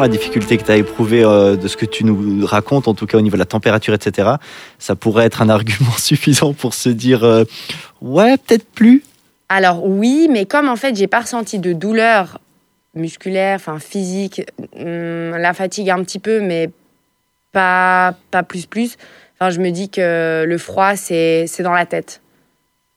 La 0.01 0.09
difficulté 0.09 0.59
que 0.59 0.65
tu 0.65 0.71
as 0.71 0.77
éprouvée 0.77 1.25
euh, 1.25 1.57
de 1.57 1.69
ce 1.69 1.77
que 1.77 1.87
tu 1.87 2.05
nous 2.05 2.45
racontes, 2.45 2.87
en 2.87 2.95
tout 2.95 3.07
cas 3.07 3.17
au 3.17 3.23
niveau 3.23 3.37
de 3.37 3.41
la 3.41 3.47
température, 3.47 3.95
etc., 3.95 4.33
ça 4.79 4.95
pourrait 4.95 5.25
être 5.25 5.43
un 5.43 5.49
argument 5.59 5.97
suffisant 5.97 6.53
pour 6.53 6.75
se 6.75 6.89
dire, 6.89 7.25
euh, 7.25 7.45
ouais, 8.03 8.37
peut-être 8.37 8.67
plus. 8.67 9.03
Alors 9.49 9.87
oui, 9.87 10.29
mais 10.31 10.45
comme 10.45 10.69
en 10.69 10.77
fait 10.77 10.97
j'ai 10.97 11.07
pas 11.07 11.21
ressenti 11.21 11.59
de 11.59 11.73
douleur 11.73 12.41
musculaire, 12.95 13.57
enfin 13.57 13.79
physique, 13.79 14.43
hum, 14.79 15.31
la 15.31 15.55
fatigue 15.55 15.91
un 15.91 16.03
petit 16.03 16.19
peu, 16.19 16.41
mais 16.41 16.71
pas 17.53 18.15
pas 18.31 18.43
plus 18.43 18.67
plus. 18.67 18.97
Enfin, 19.39 19.51
je 19.51 19.61
me 19.61 19.71
dis 19.71 19.89
que 19.89 20.45
le 20.47 20.59
froid 20.59 20.97
c'est 20.97 21.47
dans 21.61 21.73
la 21.73 21.87
tête. 21.87 22.21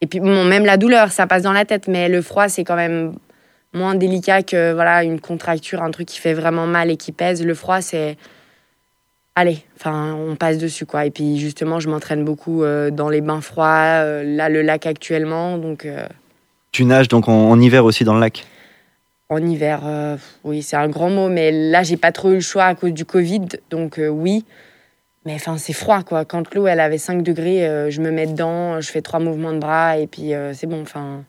Et 0.02 0.08
puis 0.08 0.20
bon, 0.20 0.44
même 0.44 0.66
la 0.66 0.78
douleur, 0.78 1.12
ça 1.12 1.28
passe 1.28 1.44
dans 1.44 1.54
la 1.54 1.66
tête, 1.66 1.88
mais 1.88 2.10
le 2.10 2.22
froid 2.22 2.50
c'est 2.50 2.64
quand 2.64 2.76
même 2.76 3.14
moins 3.74 3.96
délicat 3.96 4.44
que 4.44 4.74
voilà 4.74 5.04
une 5.04 5.20
contracture, 5.20 5.82
un 5.82 5.92
truc 5.92 6.08
qui 6.08 6.20
fait 6.20 6.34
vraiment 6.34 6.68
mal 6.68 6.90
et 6.90 6.98
qui 6.98 7.12
pèse. 7.12 7.46
Le 7.46 7.54
froid 7.54 7.82
c'est 7.82 8.18
allez, 9.40 9.64
enfin, 9.78 10.16
on 10.16 10.36
passe 10.36 10.58
dessus, 10.58 10.86
quoi. 10.86 11.06
Et 11.06 11.12
puis, 11.12 11.38
justement, 11.38 11.80
je 11.80 11.90
m'entraîne 11.90 12.26
beaucoup 12.26 12.64
euh, 12.64 12.92
dans 12.92 13.08
les 13.08 13.22
bains 13.22 13.40
froids, 13.40 14.02
euh, 14.04 14.24
là, 14.24 14.50
le 14.50 14.62
lac 14.62 14.86
actuellement, 14.86 15.58
donc... 15.58 15.86
euh, 15.86 16.06
Tu 16.74 16.84
nages 16.84 17.08
donc 17.08 17.30
en, 17.30 17.50
en 17.50 17.60
hiver 17.60 17.86
aussi 17.86 18.04
dans 18.04 18.14
le 18.14 18.20
lac? 18.20 18.46
En 19.30 19.38
hiver, 19.38 19.82
oui, 20.44 20.64
c'est 20.64 20.76
un 20.76 20.90
grand 20.90 21.12
mot, 21.12 21.30
mais 21.30 21.52
là, 21.52 21.84
j'ai 21.84 21.98
pas 21.98 22.12
trop 22.12 22.32
eu 22.32 22.36
le 22.36 22.40
choix 22.40 22.66
à 22.66 22.74
cause 22.74 22.94
du 22.94 23.06
Covid, 23.06 23.46
donc 23.70 24.00
oui. 24.10 24.44
Mais 25.24 25.36
enfin, 25.36 25.60
c'est 25.60 25.72
froid, 25.72 26.02
quoi. 26.02 26.26
Quand 26.26 26.56
l'eau, 26.56 26.66
elle 26.66 26.80
avait 26.80 26.98
5 26.98 27.22
degrés, 27.22 27.92
je 27.92 28.02
me 28.02 28.10
mets 28.10 28.26
dedans, 28.26 28.82
je 28.82 28.90
fais 28.90 29.04
trois 29.04 29.20
mouvements 29.20 29.54
de 29.54 29.60
bras, 29.60 30.00
et 30.00 30.08
puis 30.08 30.32
c'est 30.54 30.66
bon, 30.66 30.82
enfin... 30.82 31.24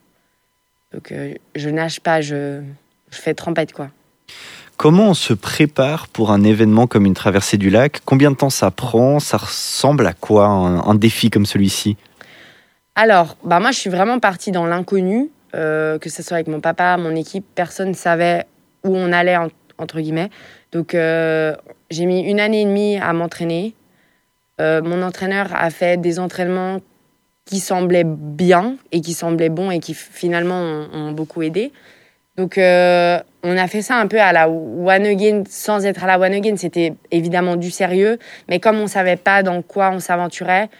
Donc, 0.92 1.12
euh, 1.12 1.34
je 1.54 1.68
nage 1.68 2.00
pas, 2.00 2.20
je, 2.20 2.62
je 3.10 3.18
fais 3.18 3.34
trempette, 3.34 3.72
quoi. 3.72 3.90
Comment 4.76 5.10
on 5.10 5.14
se 5.14 5.34
prépare 5.34 6.08
pour 6.08 6.30
un 6.30 6.42
événement 6.42 6.86
comme 6.86 7.04
une 7.04 7.14
traversée 7.14 7.58
du 7.58 7.68
lac? 7.70 8.00
Combien 8.04 8.30
de 8.30 8.36
temps 8.36 8.50
ça 8.50 8.70
prend? 8.70 9.20
Ça 9.20 9.36
ressemble 9.36 10.06
à 10.06 10.14
quoi 10.14 10.46
un, 10.46 10.80
un 10.80 10.94
défi 10.94 11.28
comme 11.30 11.44
celui-ci? 11.46 11.96
Alors, 12.94 13.36
bah 13.44 13.60
moi, 13.60 13.72
je 13.72 13.78
suis 13.78 13.90
vraiment 13.90 14.18
partie 14.18 14.52
dans 14.52 14.66
l'inconnu, 14.66 15.30
euh, 15.54 15.98
que 15.98 16.08
ce 16.08 16.22
soit 16.22 16.36
avec 16.36 16.48
mon 16.48 16.60
papa, 16.60 16.96
mon 16.96 17.14
équipe, 17.14 17.44
personne 17.54 17.90
ne 17.90 17.94
savait 17.94 18.46
où 18.84 18.96
on 18.96 19.12
allait, 19.12 19.36
en- 19.36 19.48
entre 19.78 20.00
guillemets. 20.00 20.30
Donc, 20.72 20.94
euh, 20.94 21.54
j'ai 21.90 22.06
mis 22.06 22.22
une 22.22 22.40
année 22.40 22.62
et 22.62 22.64
demie 22.64 22.96
à 22.98 23.12
m'entraîner. 23.12 23.74
Euh, 24.60 24.82
mon 24.82 25.02
entraîneur 25.02 25.48
a 25.54 25.70
fait 25.70 26.00
des 26.00 26.18
entraînements 26.18 26.80
qui 27.50 27.58
semblaient 27.58 28.04
bien 28.06 28.76
et 28.92 29.00
qui 29.00 29.12
semblaient 29.12 29.48
bons 29.48 29.72
et 29.72 29.80
qui 29.80 29.92
finalement 29.92 30.86
ont, 30.92 31.10
beaucoup 31.10 31.42
aidé. 31.42 31.72
Donc, 32.36 32.56
euh, 32.58 33.18
on 33.42 33.56
a 33.56 33.66
fait 33.66 33.82
ça 33.82 33.96
un 33.96 34.06
peu 34.06 34.20
à 34.20 34.32
la 34.32 34.48
one 34.48 35.04
again, 35.04 35.42
sans 35.48 35.84
être 35.84 36.04
à 36.04 36.06
la 36.06 36.20
one 36.20 36.32
again. 36.32 36.56
C'était 36.56 36.94
évidemment 37.10 37.56
du 37.56 37.72
sérieux, 37.72 38.20
mais 38.48 38.60
comme 38.60 38.78
on 38.78 38.86
savait 38.86 39.16
pas 39.16 39.42
dans 39.42 39.62
quoi 39.62 39.90
on 39.90 39.98
s'aventurait, 39.98 40.70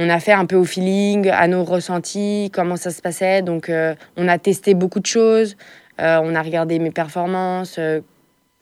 on 0.00 0.10
a 0.10 0.18
fait 0.18 0.32
un 0.32 0.44
peu 0.44 0.56
au 0.56 0.64
feeling, 0.64 1.28
à 1.30 1.46
nos 1.46 1.62
ressentis, 1.62 2.50
comment 2.52 2.76
ça 2.76 2.90
se 2.90 3.00
passait. 3.00 3.42
Donc, 3.42 3.68
euh, 3.68 3.94
on 4.16 4.26
a 4.26 4.38
testé 4.38 4.74
beaucoup 4.74 4.98
de 4.98 5.06
choses. 5.06 5.56
Euh, 6.00 6.18
on 6.20 6.34
a 6.34 6.42
regardé 6.42 6.80
mes 6.80 6.90
performances 6.90 7.78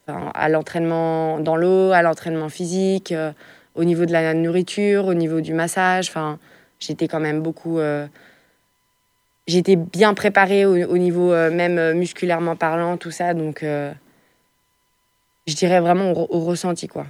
à 0.07 0.49
l'entraînement 0.49 1.39
dans 1.39 1.55
l'eau, 1.55 1.91
à 1.91 2.03
l'entraînement 2.03 2.49
physique, 2.49 3.15
au 3.73 3.83
niveau 3.83 4.05
de 4.05 4.11
la 4.11 4.35
nourriture, 4.35 5.07
au 5.07 5.15
niveau 5.15 5.41
du 5.41 5.55
massage. 5.55 6.09
Enfin, 6.09 6.37
j'étais 6.81 7.07
quand 7.07 7.21
même 7.21 7.41
beaucoup. 7.41 7.79
euh, 7.79 8.05
j'étais 9.47 9.77
bien 9.77 10.13
préparée 10.13 10.65
au, 10.65 10.75
au 10.75 10.97
niveau 10.97 11.31
euh, 11.31 11.49
même 11.49 11.77
euh, 11.77 11.93
musculairement 11.93 12.57
parlant, 12.57 12.97
tout 12.97 13.11
ça. 13.11 13.33
Donc, 13.33 13.63
je 13.63 15.55
dirais 15.55 15.79
vraiment 15.79 16.11
au, 16.11 16.27
au 16.29 16.39
ressenti, 16.41 16.87
quoi. 16.87 17.05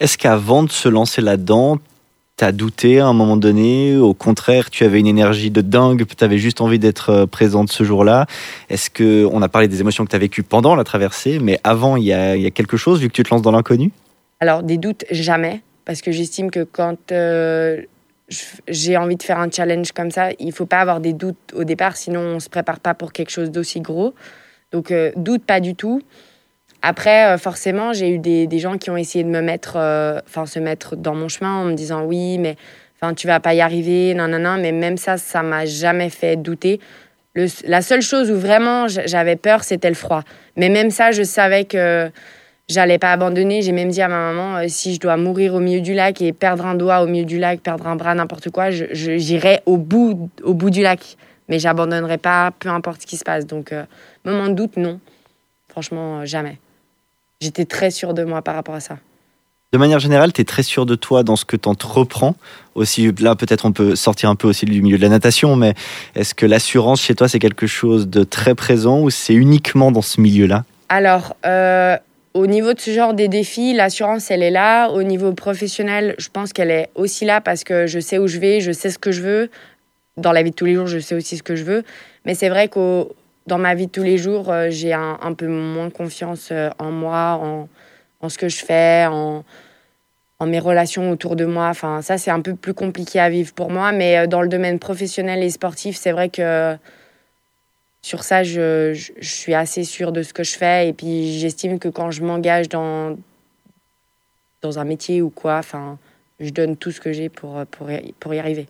Est-ce 0.00 0.18
qu'avant 0.18 0.62
de 0.62 0.70
se 0.70 0.88
lancer 0.90 1.22
là-dedans, 1.22 1.78
t'as 2.36 2.52
douté 2.52 3.00
à 3.00 3.06
un 3.06 3.14
moment 3.14 3.38
donné? 3.38 3.96
Au 3.96 4.12
contraire, 4.12 4.68
tu 4.68 4.84
avais 4.84 5.00
une 5.00 5.06
énergie 5.06 5.50
de 5.50 5.62
dingue, 5.62 6.04
tu 6.06 6.22
avais 6.22 6.36
juste 6.36 6.60
envie 6.60 6.78
d'être 6.78 7.24
présente 7.24 7.72
ce 7.72 7.82
jour-là 7.82 8.26
Est-ce 8.68 8.90
que 8.90 9.26
on 9.32 9.40
a 9.40 9.48
parlé 9.48 9.68
des 9.68 9.80
émotions 9.80 10.04
que 10.04 10.10
tu 10.10 10.16
as 10.16 10.18
vécues 10.18 10.42
pendant 10.42 10.74
la 10.74 10.84
traversée, 10.84 11.38
mais 11.38 11.58
avant, 11.64 11.96
il 11.96 12.04
y 12.04 12.12
a, 12.12 12.36
il 12.36 12.42
y 12.42 12.46
a 12.46 12.50
quelque 12.50 12.76
chose 12.76 13.00
vu 13.00 13.08
que 13.08 13.14
tu 13.14 13.22
te 13.22 13.30
lances 13.32 13.40
dans 13.40 13.52
l'inconnu? 13.52 13.90
Alors, 14.40 14.62
des 14.62 14.76
doutes, 14.76 15.06
jamais. 15.10 15.62
Parce 15.86 16.02
que 16.02 16.12
j'estime 16.12 16.50
que 16.50 16.62
quand 16.64 17.10
euh, 17.10 17.80
j'ai 18.28 18.96
envie 18.96 19.16
de 19.16 19.22
faire 19.22 19.38
un 19.38 19.50
challenge 19.50 19.92
comme 19.92 20.10
ça, 20.10 20.30
il 20.38 20.52
faut 20.52 20.66
pas 20.66 20.80
avoir 20.80 21.00
des 21.00 21.12
doutes 21.12 21.52
au 21.54 21.64
départ, 21.64 21.96
sinon 21.96 22.20
on 22.20 22.40
se 22.40 22.48
prépare 22.48 22.80
pas 22.80 22.94
pour 22.94 23.12
quelque 23.12 23.30
chose 23.30 23.50
d'aussi 23.50 23.80
gros. 23.80 24.14
Donc, 24.72 24.90
euh, 24.90 25.12
doute 25.16 25.44
pas 25.44 25.60
du 25.60 25.74
tout. 25.74 26.02
Après, 26.82 27.26
euh, 27.26 27.38
forcément, 27.38 27.92
j'ai 27.92 28.10
eu 28.10 28.18
des, 28.18 28.46
des 28.46 28.58
gens 28.58 28.78
qui 28.78 28.90
ont 28.90 28.96
essayé 28.96 29.24
de 29.24 29.28
me 29.28 29.40
mettre, 29.40 29.76
euh, 29.76 30.20
enfin, 30.26 30.46
se 30.46 30.58
mettre 30.58 30.96
dans 30.96 31.14
mon 31.14 31.28
chemin 31.28 31.54
en 31.54 31.64
me 31.64 31.74
disant 31.74 32.04
oui, 32.04 32.38
mais 32.38 32.56
enfin, 33.00 33.14
tu 33.14 33.26
vas 33.26 33.40
pas 33.40 33.54
y 33.54 33.60
arriver, 33.60 34.14
non, 34.14 34.28
non, 34.28 34.38
non. 34.38 34.56
Mais 34.58 34.72
même 34.72 34.96
ça, 34.96 35.16
ça 35.16 35.42
m'a 35.42 35.64
jamais 35.64 36.10
fait 36.10 36.36
douter. 36.36 36.80
La 37.64 37.82
seule 37.82 38.02
chose 38.02 38.30
où 38.30 38.36
vraiment 38.36 38.88
j'avais 38.88 39.36
peur, 39.36 39.62
c'était 39.62 39.88
le 39.88 39.94
froid. 39.94 40.22
Mais 40.56 40.68
même 40.68 40.90
ça, 40.90 41.12
je 41.12 41.22
savais 41.22 41.64
que 41.64 42.10
j'allais 42.68 42.98
pas 42.98 43.12
abandonner. 43.12 43.62
J'ai 43.62 43.72
même 43.72 43.90
dit 43.90 44.02
à 44.02 44.08
ma 44.08 44.32
maman, 44.32 44.56
euh, 44.56 44.64
si 44.68 44.94
je 44.94 45.00
dois 45.00 45.16
mourir 45.16 45.54
au 45.54 45.60
milieu 45.60 45.80
du 45.80 45.94
lac 45.94 46.20
et 46.22 46.32
perdre 46.32 46.66
un 46.66 46.74
doigt 46.74 47.02
au 47.02 47.06
milieu 47.06 47.24
du 47.24 47.38
lac, 47.38 47.60
perdre 47.60 47.86
un 47.86 47.96
bras, 47.96 48.14
n'importe 48.14 48.50
quoi, 48.50 48.70
j'irai 48.70 49.60
au 49.66 49.76
bout, 49.76 50.30
au 50.42 50.54
bout 50.54 50.70
du 50.70 50.82
lac. 50.82 51.16
Mais 51.48 51.58
j'abandonnerai 51.58 52.18
pas, 52.18 52.50
peu 52.58 52.68
importe 52.68 53.02
ce 53.02 53.06
qui 53.06 53.16
se 53.16 53.24
passe. 53.24 53.46
Donc, 53.46 53.72
euh, 53.72 53.84
moment 54.24 54.48
de 54.48 54.54
doute, 54.54 54.76
non. 54.76 55.00
Franchement, 55.68 56.20
euh, 56.20 56.24
jamais. 56.24 56.58
J'étais 57.40 57.66
très 57.66 57.90
sûre 57.90 58.14
de 58.14 58.24
moi 58.24 58.42
par 58.42 58.54
rapport 58.54 58.74
à 58.74 58.80
ça. 58.80 58.98
De 59.72 59.78
manière 59.78 59.98
générale, 59.98 60.32
tu 60.32 60.40
es 60.40 60.44
très 60.44 60.62
sûr 60.62 60.86
de 60.86 60.94
toi 60.94 61.22
dans 61.22 61.36
ce 61.36 61.44
que 61.44 61.56
tu 61.56 61.68
reprends. 61.84 62.34
Aussi, 62.74 63.12
là, 63.20 63.34
peut-être 63.34 63.66
on 63.66 63.72
peut 63.72 63.94
sortir 63.94 64.30
un 64.30 64.36
peu 64.36 64.48
aussi 64.48 64.64
du 64.64 64.80
milieu 64.80 64.96
de 64.96 65.02
la 65.02 65.08
natation, 65.08 65.54
mais 65.56 65.74
est-ce 66.14 66.34
que 66.34 66.46
l'assurance 66.46 67.02
chez 67.02 67.14
toi, 67.14 67.28
c'est 67.28 67.40
quelque 67.40 67.66
chose 67.66 68.08
de 68.08 68.24
très 68.24 68.54
présent 68.54 69.00
ou 69.00 69.10
c'est 69.10 69.34
uniquement 69.34 69.90
dans 69.90 70.02
ce 70.02 70.20
milieu-là? 70.20 70.64
Alors, 70.88 71.36
euh, 71.44 71.96
au 72.36 72.46
niveau 72.46 72.74
de 72.74 72.80
ce 72.80 72.90
genre 72.90 73.14
des 73.14 73.28
défis, 73.28 73.72
l'assurance, 73.72 74.30
elle 74.30 74.42
est 74.42 74.50
là. 74.50 74.90
Au 74.90 75.02
niveau 75.02 75.32
professionnel, 75.32 76.14
je 76.18 76.28
pense 76.28 76.52
qu'elle 76.52 76.70
est 76.70 76.90
aussi 76.94 77.24
là 77.24 77.40
parce 77.40 77.64
que 77.64 77.86
je 77.86 77.98
sais 77.98 78.18
où 78.18 78.26
je 78.28 78.38
vais, 78.38 78.60
je 78.60 78.72
sais 78.72 78.90
ce 78.90 78.98
que 78.98 79.10
je 79.10 79.22
veux. 79.22 79.50
Dans 80.16 80.32
la 80.32 80.42
vie 80.42 80.50
de 80.50 80.54
tous 80.54 80.66
les 80.66 80.74
jours, 80.74 80.86
je 80.86 80.98
sais 80.98 81.14
aussi 81.14 81.36
ce 81.38 81.42
que 81.42 81.56
je 81.56 81.64
veux. 81.64 81.82
Mais 82.24 82.34
c'est 82.34 82.48
vrai 82.48 82.68
que 82.68 83.06
dans 83.46 83.58
ma 83.58 83.74
vie 83.74 83.86
de 83.86 83.90
tous 83.90 84.02
les 84.02 84.18
jours, 84.18 84.52
euh, 84.52 84.68
j'ai 84.70 84.92
un, 84.92 85.18
un 85.22 85.32
peu 85.32 85.46
moins 85.46 85.90
confiance 85.90 86.48
euh, 86.52 86.68
en 86.78 86.90
moi, 86.90 87.38
en, 87.42 87.68
en 88.20 88.28
ce 88.28 88.36
que 88.38 88.48
je 88.48 88.64
fais, 88.64 89.06
en, 89.06 89.44
en 90.38 90.46
mes 90.46 90.58
relations 90.58 91.10
autour 91.10 91.36
de 91.36 91.44
moi. 91.46 91.68
Enfin, 91.68 92.02
ça, 92.02 92.18
c'est 92.18 92.30
un 92.30 92.40
peu 92.40 92.54
plus 92.54 92.74
compliqué 92.74 93.18
à 93.18 93.30
vivre 93.30 93.52
pour 93.54 93.70
moi. 93.70 93.92
Mais 93.92 94.18
euh, 94.18 94.26
dans 94.26 94.42
le 94.42 94.48
domaine 94.48 94.78
professionnel 94.78 95.42
et 95.42 95.50
sportif, 95.50 95.96
c'est 95.96 96.12
vrai 96.12 96.28
que 96.28 96.76
sur 98.06 98.22
ça, 98.22 98.44
je, 98.44 98.94
je, 98.94 99.10
je 99.18 99.28
suis 99.28 99.52
assez 99.52 99.82
sûre 99.82 100.12
de 100.12 100.22
ce 100.22 100.32
que 100.32 100.44
je 100.44 100.56
fais. 100.56 100.88
Et 100.88 100.92
puis, 100.92 101.40
j'estime 101.40 101.80
que 101.80 101.88
quand 101.88 102.12
je 102.12 102.22
m'engage 102.22 102.68
dans, 102.68 103.16
dans 104.62 104.78
un 104.78 104.84
métier 104.84 105.22
ou 105.22 105.28
quoi, 105.28 105.58
enfin, 105.58 105.98
je 106.38 106.50
donne 106.50 106.76
tout 106.76 106.92
ce 106.92 107.00
que 107.00 107.12
j'ai 107.12 107.28
pour, 107.28 107.66
pour, 107.66 107.90
y- 107.90 108.14
pour 108.20 108.32
y 108.32 108.38
arriver. 108.38 108.68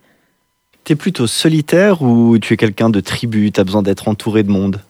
Tu 0.85 0.95
es 0.95 0.97
plutôt 0.97 1.27
solitaire 1.27 2.01
ou 2.01 2.39
tu 2.39 2.55
es 2.55 2.57
quelqu'un 2.57 2.89
de 2.89 3.01
tribu? 3.01 3.53
Tu 3.53 3.61
as 3.61 3.65
besoin 3.65 3.83
d'être 3.83 4.09
entouré 4.09 4.43
de 4.43 4.51
monde? 4.51 4.81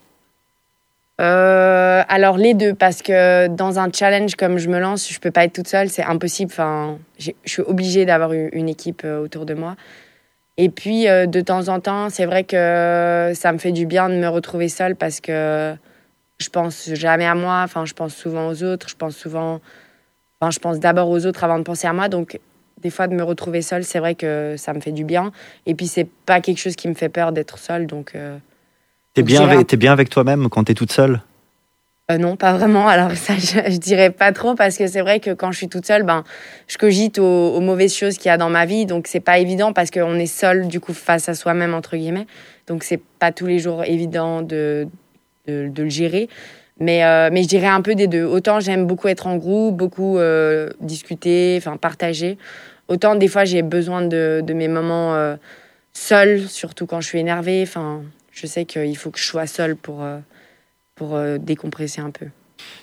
Euh, 1.21 2.03
alors 2.09 2.37
les 2.37 2.55
deux, 2.55 2.75
parce 2.75 3.03
que 3.03 3.49
dans 3.49 3.81
un 3.81 3.91
challenge 3.91 4.37
comme 4.37 4.59
je 4.59 4.69
me 4.69 4.79
lance, 4.79 5.11
je 5.11 5.19
peux 5.19 5.33
pas 5.33 5.43
être 5.45 5.55
toute 5.55 5.67
seule, 5.67 5.89
c'est 5.89 6.05
impossible. 6.05 6.53
Enfin, 6.53 6.99
je 7.19 7.33
suis 7.47 7.63
obligée 7.63 8.05
d'avoir 8.05 8.33
une 8.33 8.51
une 8.53 8.69
équipe 8.69 9.03
euh, 9.05 9.25
autour 9.25 9.45
de 9.45 9.55
moi. 9.55 9.75
Et 10.59 10.69
puis 10.71 11.09
euh, 11.09 11.27
de 11.27 11.41
temps 11.41 11.69
en 11.69 11.81
temps, 11.81 12.09
c'est 12.09 12.27
vrai 12.27 12.45
que 12.45 13.33
ça 13.35 13.53
me 13.53 13.59
fait 13.59 13.73
du 13.73 13.87
bien 13.87 14.09
de 14.09 14.15
me 14.15 14.29
retrouver 14.29 14.69
seule 14.69 14.97
parce 14.97 15.21
que 15.21 15.75
je 16.39 16.49
pense 16.49 16.91
jamais 16.95 17.27
à 17.27 17.35
moi. 17.35 17.61
Enfin, 17.65 17.85
je 17.85 17.95
pense 17.95 18.15
souvent 18.15 18.49
aux 18.49 18.63
autres. 18.63 18.89
Je 18.89 18.97
pense 18.97 19.17
souvent, 19.17 19.61
enfin, 20.41 20.51
je 20.51 20.59
pense 20.59 20.81
d'abord 20.81 21.09
aux 21.11 21.27
autres 21.27 21.45
avant 21.45 21.59
de 21.59 21.65
penser 21.65 21.87
à 21.87 21.93
moi. 21.93 22.09
Donc 22.09 22.39
des 22.83 22.91
fois 22.91 23.07
de 23.07 23.15
me 23.15 23.23
retrouver 23.23 23.63
seule, 23.63 23.85
c'est 23.85 23.99
vrai 23.99 24.15
que 24.15 24.55
ça 24.57 24.73
me 24.73 24.81
fait 24.81 24.93
du 24.93 25.05
bien. 25.05 25.33
Et 25.67 25.75
puis 25.75 25.87
c'est 25.87 26.09
pas 26.27 26.41
quelque 26.41 26.59
chose 26.59 26.77
qui 26.77 26.89
me 26.89 26.95
fait 26.95 27.09
peur 27.09 27.33
d'être 27.33 27.59
seule, 27.59 27.87
donc. 27.87 28.13
euh, 28.15 28.39
T'es 29.15 29.23
bien 29.77 29.93
avec 29.93 30.11
toi-même 30.11 30.49
quand 30.51 30.65
t'es 30.65 30.75
toute 30.75 30.93
seule? 30.93 31.21
Euh, 32.11 32.19
non, 32.19 32.37
pas 32.37 32.53
vraiment. 32.57 32.89
Alors 32.89 33.13
ça, 33.13 33.35
je, 33.35 33.77
dirais 33.79 34.11
pas 34.11 34.33
trop 34.33 34.55
parce 34.55 34.77
que 34.79 34.87
c'est 34.87 35.01
vrai 35.01 35.21
que 35.21 35.33
quand 35.33 35.53
je 35.53 35.59
suis 35.59 35.69
toute 35.69 35.87
seule, 35.87 36.03
ben, 36.05 36.25
je 36.69 36.79
cogite 36.79 37.19
aux, 37.19 37.55
aux 37.55 37.61
mauvaises 37.61 37.95
choses 37.95 38.17
qu'il 38.19 38.29
y 38.29 38.33
a 38.33 38.39
dans 38.39 38.51
ma 38.51 38.65
vie, 38.67 38.87
donc 38.87 39.07
c'est 39.07 39.21
pas 39.21 39.39
évident 39.39 39.73
parce 39.73 39.91
qu'on 39.91 40.15
est 40.15 40.27
seul 40.27 40.69
du 40.69 40.81
coup 40.81 40.93
face 40.93 41.29
à 41.29 41.35
soi-même 41.35 41.75
entre 41.75 41.97
guillemets. 41.97 42.27
Donc 42.67 42.85
c'est 42.85 43.01
pas 43.19 43.33
tous 43.33 43.47
les 43.47 43.59
jours 43.59 43.85
évident 43.85 44.43
de 44.43 44.89
de, 45.47 45.69
de 45.69 45.83
le 45.83 45.89
gérer. 45.89 46.29
Mais 46.79 47.05
euh, 47.05 47.31
mais 47.33 47.43
je 47.43 47.49
dirais 47.49 47.69
un 47.69 47.81
peu 47.81 47.95
des 47.95 48.07
deux. 48.07 48.25
Autant 48.25 48.61
j'aime 48.61 48.87
beaucoup 48.87 49.09
être 49.09 49.27
en 49.27 49.37
groupe, 49.37 49.77
beaucoup 49.77 50.19
euh, 50.19 50.71
discuter, 50.81 51.57
enfin 51.59 51.77
partager. 51.77 52.39
Autant 52.89 53.15
des 53.15 53.29
fois 53.29 53.45
j'ai 53.45 53.63
besoin 53.63 54.03
de, 54.03 54.43
de 54.45 54.55
mes 54.55 54.69
moments 54.69 55.15
euh, 55.15 55.37
seuls, 55.93 56.49
surtout 56.49 56.87
quand 56.87 57.01
je 57.01 57.09
suis 57.09 57.19
énervée. 57.19 57.63
Enfin, 57.63 58.03
je 58.31 58.47
sais 58.47 58.65
qu'il 58.67 58.97
faut 58.97 59.11
que 59.11 59.19
je 59.19 59.25
sois 59.25 59.47
seule 59.47 59.77
pour 59.77 60.03
euh, 60.03 60.19
pour 60.97 61.15
euh, 61.15 61.39
décompresser 61.39 62.01
un 62.01 62.11
peu. 62.11 62.27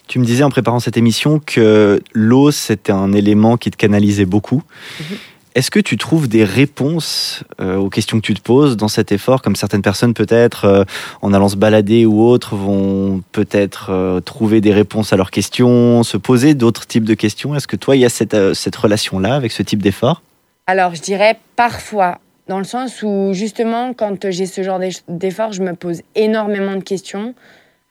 Tu 0.07 0.19
me 0.19 0.25
disais 0.25 0.43
en 0.43 0.49
préparant 0.49 0.79
cette 0.79 0.97
émission 0.97 1.39
que 1.39 1.99
l'eau, 2.13 2.51
c'était 2.51 2.91
un 2.91 3.11
élément 3.11 3.57
qui 3.57 3.71
te 3.71 3.75
canalisait 3.75 4.25
beaucoup. 4.25 4.61
Mhm. 4.99 5.17
Est-ce 5.55 5.69
que 5.69 5.79
tu 5.79 5.97
trouves 5.97 6.27
des 6.27 6.43
réponses 6.43 7.43
euh, 7.59 7.75
aux 7.75 7.89
questions 7.89 8.19
que 8.19 8.25
tu 8.25 8.33
te 8.33 8.41
poses 8.41 8.75
dans 8.77 8.87
cet 8.87 9.11
effort, 9.11 9.41
comme 9.41 9.55
certaines 9.55 9.81
personnes 9.83 10.13
peut-être, 10.13 10.65
euh, 10.65 10.83
en 11.21 11.33
allant 11.33 11.49
se 11.49 11.55
balader 11.55 12.05
ou 12.05 12.21
autres, 12.21 12.55
vont 12.55 13.21
peut-être 13.31 13.89
euh, 13.89 14.19
trouver 14.19 14.61
des 14.61 14.73
réponses 14.73 15.11
à 15.13 15.17
leurs 15.17 15.29
questions, 15.31 16.01
se 16.03 16.17
poser 16.17 16.53
d'autres 16.53 16.87
types 16.87 17.03
de 17.03 17.13
questions? 17.13 17.55
Est-ce 17.55 17.67
que 17.67 17.75
toi, 17.75 17.95
il 17.95 17.99
y 17.99 18.05
a 18.05 18.09
cette, 18.09 18.53
cette 18.53 18.75
relation-là 18.75 19.35
avec 19.35 19.51
ce 19.51 19.61
type 19.63 19.81
d'effort? 19.81 20.21
Alors, 20.65 20.95
je 20.95 21.01
dirais 21.01 21.39
parfois, 21.55 22.19
dans 22.47 22.57
le 22.57 22.63
sens 22.65 23.03
où 23.03 23.31
justement, 23.33 23.93
quand 23.93 24.31
j'ai 24.31 24.45
ce 24.47 24.63
genre 24.63 24.79
d'eff- 24.79 25.03
d'effort, 25.07 25.51
je 25.51 25.61
me 25.61 25.73
pose 25.73 26.01
énormément 26.15 26.75
de 26.75 26.83
questions. 26.83 27.35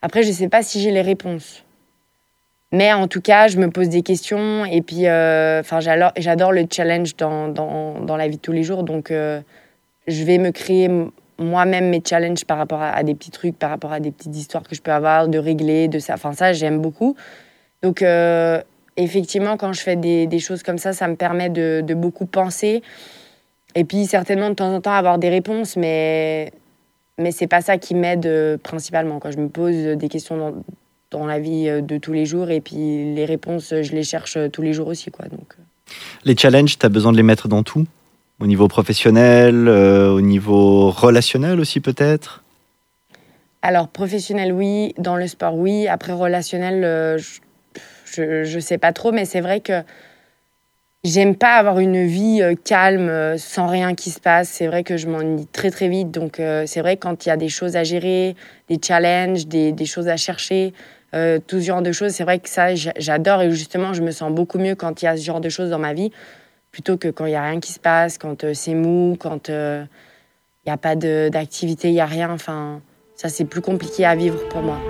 Après, 0.02 0.23
je 0.23 0.28
ne 0.28 0.35
sais 0.35 0.49
pas 0.49 0.62
si 0.62 0.80
j'ai 0.80 0.90
les 0.90 1.02
réponses. 1.02 1.64
Mais 2.73 2.92
en 2.92 3.06
tout 3.06 3.21
cas, 3.21 3.49
je 3.49 3.59
me 3.59 3.71
pose 3.71 3.88
des 3.88 4.02
questions 4.02 4.64
et 4.64 4.82
puis, 4.82 5.00
enfin, 5.00 5.80
j'adore 5.80 6.52
le 6.52 6.66
challenge 6.71 7.16
dans, 7.16 7.49
dans, 7.49 8.00
dans, 8.00 8.16
la 8.16 8.28
vie 8.28 8.37
de 8.37 8.40
tous 8.40 8.52
les 8.52 8.62
jours. 8.62 8.82
Donc, 8.82 9.11
je 9.11 10.25
vais 10.25 10.38
me 10.38 10.50
créer 10.50 10.88
moi-même 11.38 11.88
mes 11.90 12.02
challenges 12.04 12.44
par 12.44 12.59
rapport 12.59 12.80
à, 12.80 13.02
des 13.02 13.14
petits 13.14 13.30
trucs, 13.30 13.59
par 13.59 13.71
rapport 13.71 13.92
à 13.92 14.00
des 14.00 14.11
petites 14.11 14.35
histoires 14.37 14.62
que 14.62 14.75
je 14.75 14.82
peux 14.82 14.92
avoir, 14.92 15.28
de 15.28 15.38
régler, 15.38 15.88
de 15.88 15.99
ça. 15.99 16.14
Enfin, 16.14 16.32
ça, 16.32 16.52
j'aime 16.52 16.80
beaucoup. 16.80 17.16
Donc, 17.82 18.02
euh, 18.02 18.61
effectivement, 18.97 19.56
quand 19.56 19.73
je 19.73 19.80
fais 19.80 19.97
des, 19.97 20.26
des, 20.26 20.38
choses 20.38 20.62
comme 20.62 20.78
ça, 20.78 20.92
ça 20.92 21.09
me 21.09 21.16
permet 21.16 21.50
de, 21.50 21.82
de, 21.85 21.94
beaucoup 21.94 22.26
penser. 22.26 22.82
Et 23.75 23.85
puis, 23.85 24.06
certainement, 24.06 24.50
de 24.50 24.54
temps 24.54 24.73
en 24.73 24.80
temps, 24.80 24.92
avoir 24.92 25.18
des 25.18 25.30
réponses, 25.30 25.76
mais, 25.76 26.52
mais 27.19 27.33
c'est 27.33 27.47
pas 27.47 27.61
ça 27.61 27.78
qui 27.78 27.95
m'aide 27.95 28.26
euh, 28.26 28.59
principalement. 28.59 29.19
Quand 29.19 29.31
je 29.31 29.38
me 29.38 29.49
pose 29.49 29.75
des 29.75 30.09
questions 30.09 30.37
dans, 30.37 30.54
dans, 31.11 31.26
la 31.26 31.38
vie 31.38 31.69
euh, 31.69 31.81
de 31.81 31.99
tous 31.99 32.12
les 32.12 32.26
jours, 32.26 32.50
et 32.50 32.61
puis 32.61 33.14
les 33.14 33.25
réponses, 33.25 33.69
je 33.71 33.92
les 33.92 34.04
cherche 34.04 34.38
tous 34.52 34.62
les 34.62 34.73
jours 34.73 34.88
aussi. 34.88 35.11
Quoi, 35.11 35.26
donc. 35.26 35.57
Les 36.25 36.37
challenges, 36.37 36.78
tu 36.78 36.87
as 36.87 36.88
besoin 36.88 37.12
de 37.12 37.16
les 37.16 37.23
mettre 37.23 37.49
dans 37.49 37.62
tout? 37.62 37.87
Au 38.40 38.47
niveau 38.47 38.66
professionnel, 38.66 39.69
euh, 39.69 40.11
au 40.11 40.21
niveau 40.21 40.90
relationnel 40.90 41.61
aussi 41.61 41.81
peut-être? 41.81 42.42
Alors 43.62 43.87
professionnel 43.87 44.52
oui, 44.52 44.95
dans 44.99 45.14
le 45.14 45.28
sport 45.28 45.54
oui, 45.54 45.87
après 45.87 46.12
relationnel 46.12 46.83
euh, 46.83 47.19
je 48.16 48.54
ne 48.54 48.61
sais 48.61 48.78
pas 48.78 48.92
trop, 48.92 49.12
mais 49.12 49.25
c'est 49.25 49.40
vrai 49.40 49.61
que 49.61 49.83
j'aime 51.04 51.37
pas 51.37 51.54
avoir 51.56 51.78
une 51.78 52.06
vie 52.06 52.42
euh, 52.42 52.54
calme, 52.54 53.37
sans 53.38 53.66
rien 53.66 53.94
qui 53.94 54.11
se 54.11 54.21
passe. 54.21 54.49
C'est 54.49 54.66
vrai 54.66 54.85
que 54.85 54.97
je 54.97 55.06
m'ennuie 55.06 55.47
très 55.47 55.71
très 55.71 55.88
vite, 55.88 56.11
donc 56.11 56.40
c'est 56.66 56.80
vrai 56.80 56.97
quand 56.97 57.26
il 57.26 57.28
y 57.28 57.32
a 57.32 57.37
des 57.37 57.49
choses 57.49 57.76
à 57.76 57.85
gérer, 57.85 58.37
des 58.68 58.78
challenges, 58.82 59.47
des, 59.47 59.73
des 59.73 59.87
choses 59.87 60.09
à 60.09 60.16
chercher, 60.16 60.73
tout 61.12 61.61
ce 61.61 61.64
genre 61.64 61.82
de 61.82 61.92
choses, 61.92 62.12
c'est 62.12 62.25
vrai 62.25 62.38
que 62.38 62.49
ça 62.49 62.75
j'adore 62.75 63.42
et 63.42 63.50
justement 63.50 63.92
je 63.92 64.02
me 64.02 64.11
sens 64.12 64.32
beaucoup 64.32 64.59
mieux 64.59 64.75
quand 64.75 65.02
il 65.02 65.04
y 65.04 65.09
a 65.09 65.16
ce 65.16 65.23
genre 65.23 65.42
de 65.42 65.50
choses 65.50 65.68
dans 65.68 65.78
ma 65.78 65.92
vie 65.92 66.11
plutôt 66.73 66.97
que 66.97 67.09
quand 67.09 67.26
il 67.26 67.30
n'y 67.30 67.37
a 67.37 67.44
rien 67.44 67.61
qui 67.61 67.73
se 67.73 67.78
passe, 67.78 68.18
quand 68.18 68.44
euh, 68.44 68.54
c'est 68.54 68.75
mou, 68.75 69.16
quand 69.21 69.49
il 69.49 69.54
euh, 69.54 69.85
n'y 70.66 70.73
a 70.73 70.78
pas 70.78 70.97
d'activité, 70.97 71.88
il 71.88 71.94
n'y 71.94 72.00
a 72.00 72.06
rien. 72.06 72.30
Enfin, 72.30 72.80
ça, 73.14 73.28
c'est 73.28 73.44
plus 73.44 73.61
compliqué 73.61 74.04
à 74.06 74.16
vivre 74.16 74.49
pour 74.49 74.62
moi. 74.62 74.80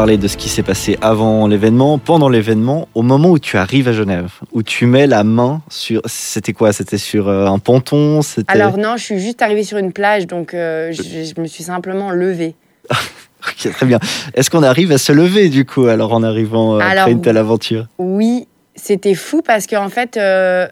Parlé 0.00 0.16
de 0.16 0.28
ce 0.28 0.38
qui 0.38 0.48
s'est 0.48 0.62
passé 0.62 0.96
avant 1.02 1.46
l'événement, 1.46 1.98
pendant 1.98 2.30
l'événement, 2.30 2.88
au 2.94 3.02
moment 3.02 3.28
où 3.32 3.38
tu 3.38 3.58
arrives 3.58 3.86
à 3.86 3.92
Genève, 3.92 4.32
où 4.50 4.62
tu 4.62 4.86
mets 4.86 5.06
la 5.06 5.24
main 5.24 5.60
sur. 5.68 6.00
C'était 6.06 6.54
quoi? 6.54 6.72
C'était 6.72 6.96
sur 6.96 7.28
euh, 7.28 7.44
un 7.44 7.58
ponton? 7.58 8.20
Alors 8.48 8.78
non, 8.78 8.96
je 8.96 9.04
suis 9.04 9.18
juste 9.18 9.42
arrivée 9.42 9.62
sur 9.62 9.76
une 9.76 9.92
plage, 9.92 10.26
donc 10.26 10.54
euh, 10.54 10.90
je, 10.90 11.38
me 11.38 11.46
suis 11.46 11.64
simplement 11.64 12.12
levée. 12.12 12.54
ok, 12.90 13.72
très 13.72 13.84
bien. 13.84 13.98
Est-ce 14.32 14.48
qu'on 14.48 14.62
arrive 14.62 14.90
à 14.90 14.96
se 14.96 15.12
lever 15.12 15.50
du 15.50 15.66
coup, 15.66 15.84
alors 15.84 16.14
en 16.14 16.22
arrivant 16.22 16.76
euh, 16.76 16.78
après 16.78 17.12
une 17.12 17.20
telle 17.20 17.36
aventure? 17.36 17.86
Oui, 17.98 18.48
c'était 18.76 19.14
fou 19.14 19.42
parce 19.42 19.66
qu'en 19.66 19.90
fait, 19.90 20.14
je 20.14 20.70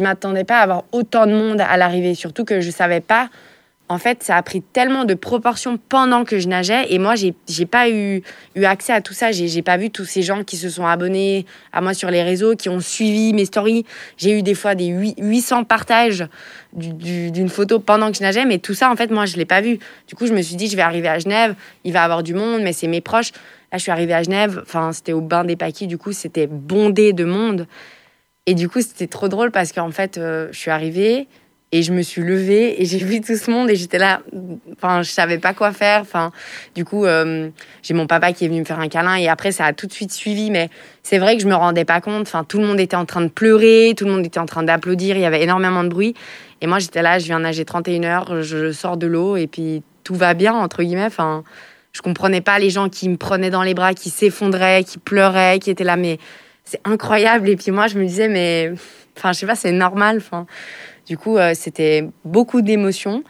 m'attendais 0.00 0.44
pas 0.44 0.60
à 0.60 0.62
avoir 0.62 0.84
autant 0.92 1.26
de 1.26 1.32
monde 1.32 1.60
à 1.60 1.76
l'arrivée, 1.76 2.14
surtout 2.14 2.44
que 2.44 2.60
je 2.60 2.70
savais 2.70 3.00
pas 3.00 3.30
en 3.90 3.98
fait, 3.98 4.22
ça 4.22 4.36
a 4.36 4.42
pris 4.44 4.62
tellement 4.62 5.04
de 5.04 5.14
proportions 5.14 5.76
pendant 5.88 6.24
que 6.24 6.38
je 6.38 6.46
nageais. 6.46 6.86
Et 6.90 7.00
moi, 7.00 7.14
j'ai 7.16 7.66
pas 7.66 7.90
eu, 7.90 8.22
eu 8.54 8.64
accès 8.64 8.92
à 8.92 9.00
tout 9.00 9.14
ça. 9.14 9.32
J'ai 9.32 9.62
pas 9.62 9.76
vu 9.78 9.90
tous 9.90 10.04
ces 10.04 10.22
gens 10.22 10.44
qui 10.44 10.56
se 10.56 10.70
sont 10.70 10.86
abonnés 10.86 11.44
à 11.72 11.80
moi 11.80 11.92
sur 11.92 12.08
les 12.08 12.22
réseaux, 12.22 12.54
qui 12.54 12.68
ont 12.68 12.78
suivi 12.78 13.32
mes 13.32 13.46
stories. 13.46 13.84
J'ai 14.16 14.38
eu 14.38 14.42
des 14.42 14.54
fois 14.54 14.76
des 14.76 14.86
800 14.86 15.64
partages 15.64 16.24
d'une 16.72 17.48
photo 17.48 17.80
pendant 17.80 18.12
que 18.12 18.18
je 18.18 18.22
nageais. 18.22 18.44
Mais 18.44 18.58
tout 18.58 18.74
ça, 18.74 18.92
en 18.92 18.94
fait, 18.94 19.10
moi, 19.10 19.26
je 19.26 19.36
l'ai 19.36 19.44
pas 19.44 19.60
vu. 19.60 19.80
Du 20.06 20.14
coup, 20.14 20.28
je 20.28 20.34
me 20.34 20.40
suis 20.40 20.54
dit, 20.54 20.68
je 20.68 20.76
vais 20.76 20.82
arriver 20.82 21.08
à 21.08 21.18
Genève, 21.18 21.56
il 21.82 21.92
va 21.92 21.98
y 21.98 22.02
avoir 22.02 22.22
du 22.22 22.32
monde, 22.32 22.62
mais 22.62 22.72
c'est 22.72 22.86
mes 22.86 23.00
proches. 23.00 23.32
Là, 23.72 23.78
je 23.78 23.82
suis 23.82 23.90
arrivée 23.90 24.14
à 24.14 24.22
Genève. 24.22 24.60
Enfin, 24.62 24.92
c'était 24.92 25.14
au 25.14 25.20
bain 25.20 25.42
des 25.42 25.56
Paquis. 25.56 25.88
Du 25.88 25.98
coup, 25.98 26.12
c'était 26.12 26.46
bondé 26.46 27.12
de 27.12 27.24
monde. 27.24 27.66
Et 28.46 28.54
du 28.54 28.68
coup, 28.68 28.82
c'était 28.82 29.08
trop 29.08 29.26
drôle 29.26 29.50
parce 29.50 29.72
qu'en 29.72 29.90
fait, 29.90 30.16
euh, 30.16 30.46
je 30.52 30.58
suis 30.60 30.70
arrivée. 30.70 31.26
Et 31.72 31.82
je 31.82 31.92
me 31.92 32.02
suis 32.02 32.22
levée 32.22 32.82
et 32.82 32.84
j'ai 32.84 32.98
vu 33.04 33.20
tout 33.20 33.36
ce 33.36 33.50
monde 33.50 33.70
et 33.70 33.76
j'étais 33.76 33.98
là, 33.98 34.22
enfin, 34.72 35.02
je 35.02 35.10
savais 35.10 35.38
pas 35.38 35.54
quoi 35.54 35.72
faire. 35.72 36.00
Enfin, 36.00 36.32
du 36.74 36.84
coup, 36.84 37.06
euh, 37.06 37.48
j'ai 37.82 37.94
mon 37.94 38.06
papa 38.06 38.32
qui 38.32 38.44
est 38.44 38.48
venu 38.48 38.60
me 38.60 38.64
faire 38.64 38.80
un 38.80 38.88
câlin 38.88 39.16
et 39.16 39.28
après, 39.28 39.52
ça 39.52 39.66
a 39.66 39.72
tout 39.72 39.86
de 39.86 39.92
suite 39.92 40.12
suivi. 40.12 40.50
Mais 40.50 40.68
c'est 41.02 41.18
vrai 41.18 41.36
que 41.36 41.42
je 41.42 41.48
me 41.48 41.54
rendais 41.54 41.84
pas 41.84 42.00
compte. 42.00 42.22
Enfin, 42.22 42.44
tout 42.44 42.58
le 42.58 42.66
monde 42.66 42.80
était 42.80 42.96
en 42.96 43.04
train 43.04 43.20
de 43.20 43.28
pleurer, 43.28 43.94
tout 43.96 44.04
le 44.04 44.12
monde 44.12 44.26
était 44.26 44.40
en 44.40 44.46
train 44.46 44.62
d'applaudir. 44.62 45.16
Il 45.16 45.22
y 45.22 45.26
avait 45.26 45.42
énormément 45.42 45.84
de 45.84 45.88
bruit. 45.88 46.14
Et 46.60 46.66
moi, 46.66 46.78
j'étais 46.78 47.02
là, 47.02 47.18
je 47.18 47.26
viens 47.26 47.38
nager 47.38 47.64
31 47.64 48.04
heures, 48.04 48.42
je 48.42 48.72
sors 48.72 48.96
de 48.96 49.06
l'eau 49.06 49.36
et 49.36 49.46
puis 49.46 49.82
tout 50.04 50.14
va 50.14 50.34
bien, 50.34 50.54
entre 50.54 50.82
guillemets. 50.82 51.06
Enfin, 51.06 51.44
je 51.92 52.02
comprenais 52.02 52.40
pas 52.40 52.58
les 52.58 52.70
gens 52.70 52.88
qui 52.88 53.08
me 53.08 53.16
prenaient 53.16 53.50
dans 53.50 53.62
les 53.62 53.74
bras, 53.74 53.94
qui 53.94 54.10
s'effondraient, 54.10 54.84
qui 54.84 54.98
pleuraient, 54.98 55.58
qui 55.58 55.70
étaient 55.70 55.84
là, 55.84 55.96
mais 55.96 56.18
c'est 56.64 56.80
incroyable. 56.84 57.48
Et 57.48 57.56
puis 57.56 57.70
moi, 57.70 57.86
je 57.86 57.98
me 57.98 58.04
disais, 58.04 58.28
mais, 58.28 58.72
enfin, 59.16 59.32
je 59.32 59.38
sais 59.38 59.46
pas, 59.46 59.56
c'est 59.56 59.72
normal. 59.72 60.18
Enfin, 60.18 60.46
du 61.10 61.18
coup, 61.18 61.38
euh, 61.38 61.54
c'était 61.56 62.08
beaucoup 62.24 62.62
d'émotions. 62.62 63.24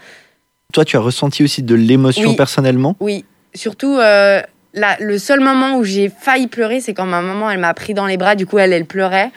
Toi, 0.74 0.84
tu 0.84 0.98
as 0.98 1.00
ressenti 1.00 1.42
aussi 1.42 1.62
de 1.62 1.74
l'émotion 1.74 2.34
personnellement? 2.34 2.94
Oui, 3.00 3.24
surtout 3.54 3.96
euh, 3.96 4.42
le 4.74 5.16
seul 5.16 5.40
moment 5.40 5.78
où 5.78 5.82
j'ai 5.82 6.10
failli 6.10 6.46
pleurer, 6.46 6.82
c'est 6.82 6.92
quand 6.92 7.06
ma 7.06 7.22
maman, 7.22 7.50
elle 7.50 7.58
m'a 7.58 7.72
pris 7.72 7.94
dans 7.94 8.04
les 8.04 8.18
bras. 8.18 8.34
Du 8.34 8.44
coup, 8.44 8.58
elle, 8.58 8.74
elle 8.74 8.84
pleurait. 8.84 9.30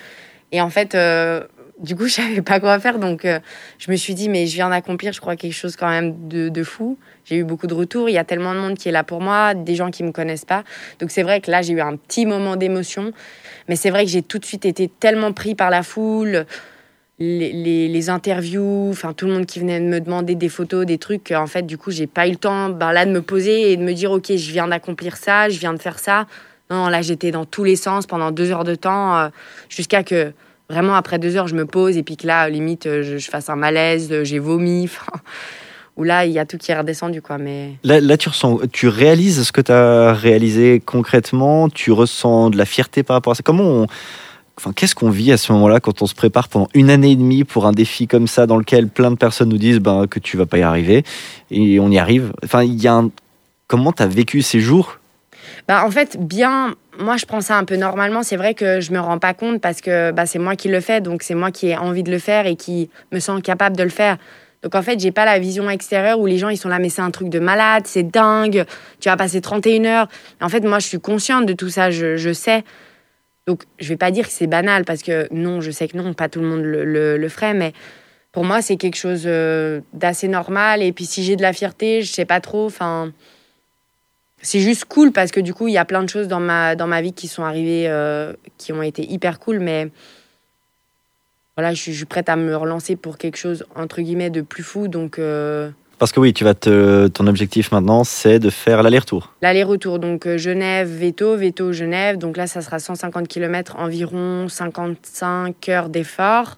Et 0.52 0.60
en 0.60 0.70
fait, 0.70 0.94
euh, 0.94 1.46
du 1.80 1.96
coup, 1.96 2.06
je 2.08 2.16
savais 2.16 2.42
pas 2.42 2.60
quoi 2.60 2.78
faire. 2.82 3.00
Donc, 3.00 3.26
je 3.26 3.92
me 3.92 3.96
suis 3.96 4.14
dit, 4.14 4.28
mais 4.28 4.46
je 4.46 4.56
viens 4.56 4.70
d'accomplir, 4.70 5.14
je 5.14 5.22
crois, 5.22 5.38
quelque 5.38 5.54
chose 5.54 5.78
quand 5.78 5.90
même 5.90 6.28
de, 6.28 6.50
de 6.50 6.64
fou. 6.66 6.98
J'ai 7.24 7.38
eu 7.38 7.46
beaucoup 7.46 7.68
de 7.68 7.74
retours. 7.74 8.10
Il 8.10 8.14
y 8.14 8.18
a 8.18 8.26
tellement 8.26 8.54
de 8.54 8.60
monde 8.60 8.78
qui 8.78 8.90
est 8.90 8.92
là 8.92 9.06
pour 9.06 9.22
moi, 9.22 9.54
des 9.54 9.76
gens 9.76 9.90
qui 9.90 10.04
me 10.04 10.12
connaissent 10.12 10.44
pas. 10.44 10.66
Donc, 11.00 11.12
c'est 11.12 11.24
vrai 11.24 11.40
que 11.40 11.50
là, 11.50 11.62
j'ai 11.62 11.72
eu 11.72 11.82
un 11.82 11.96
petit 11.96 12.26
moment 12.26 12.58
d'émotion. 12.58 13.14
Mais 13.70 13.78
c'est 13.78 13.90
vrai 13.90 14.04
que 14.04 14.12
j'ai 14.12 14.22
tout 14.22 14.38
de 14.38 14.46
suite 14.46 14.66
été 14.66 14.90
tellement 14.90 15.32
pris 15.32 15.56
par 15.56 15.70
la 15.70 15.82
foule 15.82 16.46
les, 17.19 18.10
interviews, 18.10 18.89
enfin 18.89 19.13
tout 19.13 19.28
le 19.28 19.34
monde 19.34 19.45
qui 19.45 19.60
venait 19.60 19.80
me 19.80 19.99
demander 19.99 20.36
des 20.36 20.49
photos, 20.49 20.86
des 20.86 20.97
trucs. 20.97 21.32
En 21.32 21.47
fait, 21.47 21.63
du 21.63 21.78
coup, 21.78 21.91
j'ai 21.91 22.08
pas 22.08 22.28
eu 22.28 22.32
le 22.32 22.38
temps 22.38 22.69
ben, 22.69 22.91
là 22.91 23.06
de 23.06 23.12
me 23.12 23.21
poser 23.21 23.71
et 23.71 23.78
de 23.78 23.84
me 23.84 23.93
dire 23.93 24.12
ok, 24.12 24.36
je 24.36 24.52
viens 24.52 24.67
d'accomplir 24.67 25.17
ça, 25.17 25.49
je 25.49 25.60
viens 25.60 25.73
de 25.73 25.82
faire 25.82 25.99
ça. 25.99 26.26
Non, 26.69 26.88
là, 26.88 27.02
j'étais 27.02 27.32
dans 27.32 27.45
tous 27.45 27.63
les 27.63 27.76
sens 27.76 28.08
pendant 28.08 28.32
deux 28.32 28.52
heures 28.52 28.63
de 28.63 28.76
temps, 28.76 29.17
euh, 29.17 29.30
jusqu'à 29.69 30.04
que 30.04 30.34
vraiment 30.69 30.95
après 30.95 31.19
deux 31.19 31.36
heures, 31.36 31.47
je 31.47 31.56
me 31.56 31.65
pose 31.65 31.97
et 31.97 32.04
puis 32.04 32.17
que 32.17 32.26
là, 32.26 32.49
limite, 32.49 32.88
euh, 32.88 33.17
je, 33.19 33.30
fasse 33.30 33.49
un 33.49 33.56
malaise, 33.56 34.12
euh, 34.12 34.23
j'ai 34.23 34.39
vomi. 34.39 34.89
Ou 35.95 36.04
là, 36.04 36.26
il 36.26 36.32
y 36.32 36.39
a 36.39 36.45
tout 36.47 36.58
qui 36.58 36.71
est 36.71 36.78
redescendu, 36.78 37.21
quoi. 37.21 37.38
Mais 37.38 37.73
là, 37.84 38.02
là, 38.02 38.17
tu 38.17 38.28
ressens, 38.28 38.62
tu 38.71 38.88
réalises 38.88 39.43
ce 39.43 39.52
que 39.52 39.62
tu 39.62 39.71
as 39.71 40.13
réalisé 40.13 40.82
concrètement. 40.84 41.69
Tu 41.69 41.91
ressens 41.91 42.49
de 42.49 42.58
la 42.58 42.65
fierté 42.65 43.04
par 43.04 43.15
rapport 43.15 43.32
à 43.32 43.36
ça? 43.36 43.43
Comment 43.43 43.63
on 43.63 43.88
Enfin, 44.58 44.72
qu'est-ce 44.72 44.94
qu'on 44.94 45.10
vit 45.10 45.32
à 45.32 45.38
ce 45.38 45.52
moment-là 45.54 45.80
quand 45.80 46.02
on 46.02 46.06
se 46.06 46.13
prépare 46.13 46.48
pendant 46.48 46.68
une 46.74 46.89
année 46.89 47.12
et 47.12 47.16
demie 47.16 47.44
pour 47.44 47.66
un 47.66 47.72
défi 47.72 48.08
comme 48.08 48.28
ça 48.28 48.46
dans 48.46 48.58
lequel 48.58 48.88
plein 48.88 49.10
de 49.10 49.16
personnes 49.16 49.50
nous 49.50 49.58
disent 49.58 49.80
ben, 49.80 50.06
que 50.08 50.20
tu 50.20 50.38
vas 50.38 50.46
pas 50.46 50.60
y 50.60 50.62
arriver 50.62 51.04
et 51.50 51.80
on 51.80 51.89
y 51.89 51.98
arrive? 51.98 52.34
Enfin, 52.44 52.63
y 52.63 52.88
a 52.88 53.04
comment 53.68 53.92
tu 53.92 54.04
as 54.04 54.08
vécu 54.08 54.42
ces 54.42 54.60
jours? 54.60 55.00
Bah, 55.68 55.84
en 55.86 55.92
fait, 55.92 56.18
bien, 56.20 56.76
moi 57.00 57.18
je 57.18 57.26
prends 57.26 57.42
ça 57.42 57.58
un 57.58 57.63
peu 57.63 57.76
normalement. 57.78 58.22
C'est 58.22 58.36
vrai 58.36 58.54
que 58.54 58.80
je 58.80 58.92
me 58.92 59.00
rends 59.00 59.18
pas 59.18 59.34
compte 59.34 59.60
parce 59.60 59.82
que 59.82 60.12
bah, 60.12 60.26
c'est 60.28 60.39
moi 60.39 60.56
qui 60.56 60.70
le 60.70 60.82
fais, 60.82 61.02
donc 61.02 61.24
c'est 61.24 61.36
moi 61.36 61.52
qui 61.52 61.70
ai 61.70 61.78
envie 61.78 62.04
de 62.04 62.12
le 62.12 62.20
faire 62.20 62.46
et 62.46 62.56
qui 62.56 62.89
me 63.12 63.20
sens 63.20 63.42
capable 63.42 63.76
de 63.76 63.84
le 63.84 63.89
faire. 63.89 64.18
Donc 64.62 64.76
en 64.76 64.82
fait, 64.82 65.00
j'ai 65.00 65.12
pas 65.12 65.26
la 65.26 65.39
vision 65.39 65.70
extérieure 65.70 66.20
où 66.20 66.26
les 66.26 66.38
gens 66.38 66.50
ils 66.50 66.58
sont 66.58 66.70
là, 66.70 66.80
mais 66.80 66.89
c'est 66.89 67.02
un 67.02 67.12
truc 67.12 67.30
de 67.30 67.39
malade, 67.39 67.84
c'est 67.86 68.04
dingue, 68.04 68.66
tu 69.00 69.10
vas 69.10 69.18
passer 69.18 69.42
31 69.42 69.86
heures. 69.86 70.08
en 70.42 70.48
fait, 70.48 70.62
moi 70.62 70.80
je 70.80 70.88
suis 70.88 71.00
consciente 71.00 71.46
de 71.46 71.54
tout 71.54 71.70
ça, 71.70 71.92
je, 71.92 72.16
je 72.18 72.32
sais. 72.32 72.63
Donc, 73.48 73.64
je 73.80 73.90
vais 73.90 73.98
pas 73.98 74.12
dire 74.12 74.26
que 74.26 74.34
c'est 74.34 74.48
banal 74.48 74.86
parce 74.86 75.04
que 75.04 75.28
non, 75.32 75.60
je 75.60 75.72
sais 75.72 75.88
que 75.88 75.98
non, 75.98 76.14
pas 76.14 76.30
tout 76.30 76.40
le 76.40 76.48
monde 76.48 76.62
le, 76.64 77.30
ferait, 77.30 77.54
mais 77.54 77.74
pour 78.32 78.46
moi, 78.46 78.62
c'est 78.62 78.78
quelque 78.78 78.96
chose 78.96 79.24
euh, 79.26 79.82
d'assez 79.94 80.28
normal. 80.28 80.82
Et 80.82 80.94
puis, 80.94 81.06
si 81.06 81.24
j'ai 81.24 81.36
de 81.36 81.42
la 81.42 81.54
fierté, 81.54 82.02
je 82.02 82.12
sais 82.12 82.26
pas 82.26 82.40
trop. 82.40 82.66
Enfin, 82.66 83.12
c'est 84.42 84.60
juste 84.60 84.86
cool 84.86 85.12
parce 85.12 85.32
que 85.32 85.40
du 85.40 85.54
coup, 85.54 85.68
il 85.68 85.74
y 85.74 85.78
a 85.78 85.86
plein 85.86 86.04
de 86.04 86.10
choses 86.10 86.28
dans 86.28 86.40
ma, 86.40 86.76
dans 86.76 86.88
ma 86.88 87.02
vie 87.02 87.14
qui 87.14 87.28
sont 87.28 87.44
arrivées, 87.44 87.88
euh, 87.88 88.34
qui 88.58 88.72
ont 88.72 88.82
été 88.82 89.10
hyper 89.10 89.40
cool, 89.40 89.60
mais 89.60 89.90
voilà, 91.56 91.74
je 91.74 91.82
suis, 91.82 92.06
prête 92.06 92.30
à 92.30 92.36
me 92.36 92.56
relancer 92.56 92.96
pour 92.96 93.18
quelque 93.18 93.38
chose, 93.38 93.66
entre 93.76 94.02
guillemets, 94.02 94.30
de 94.30 94.42
plus 94.42 94.64
fou. 94.64 94.88
Donc, 94.88 95.20
euh, 95.20 95.70
Parce 96.00 96.12
que 96.12 96.20
oui, 96.20 96.34
tu 96.34 96.44
vas 96.44 96.54
te, 96.54 97.08
ton 97.08 97.28
objectif 97.28 97.72
maintenant, 97.72 98.04
c'est 98.04 98.40
de 98.40 98.50
faire 98.50 98.84
l'aller-retour. 98.84 99.32
L'aller-retour, 99.42 100.00
donc 100.00 100.26
euh, 100.28 100.38
Genève, 100.38 100.90
Veto, 100.90 101.38
Veto, 101.38 101.72
Genève. 101.72 102.18
Donc 102.18 102.36
là, 102.36 102.46
ça 102.48 102.62
sera 102.62 102.80
150 102.80 103.28
km, 103.28 103.76
environ 103.78 104.50
55 104.50 105.70
heures 105.70 105.90
d'effort. 105.90 106.58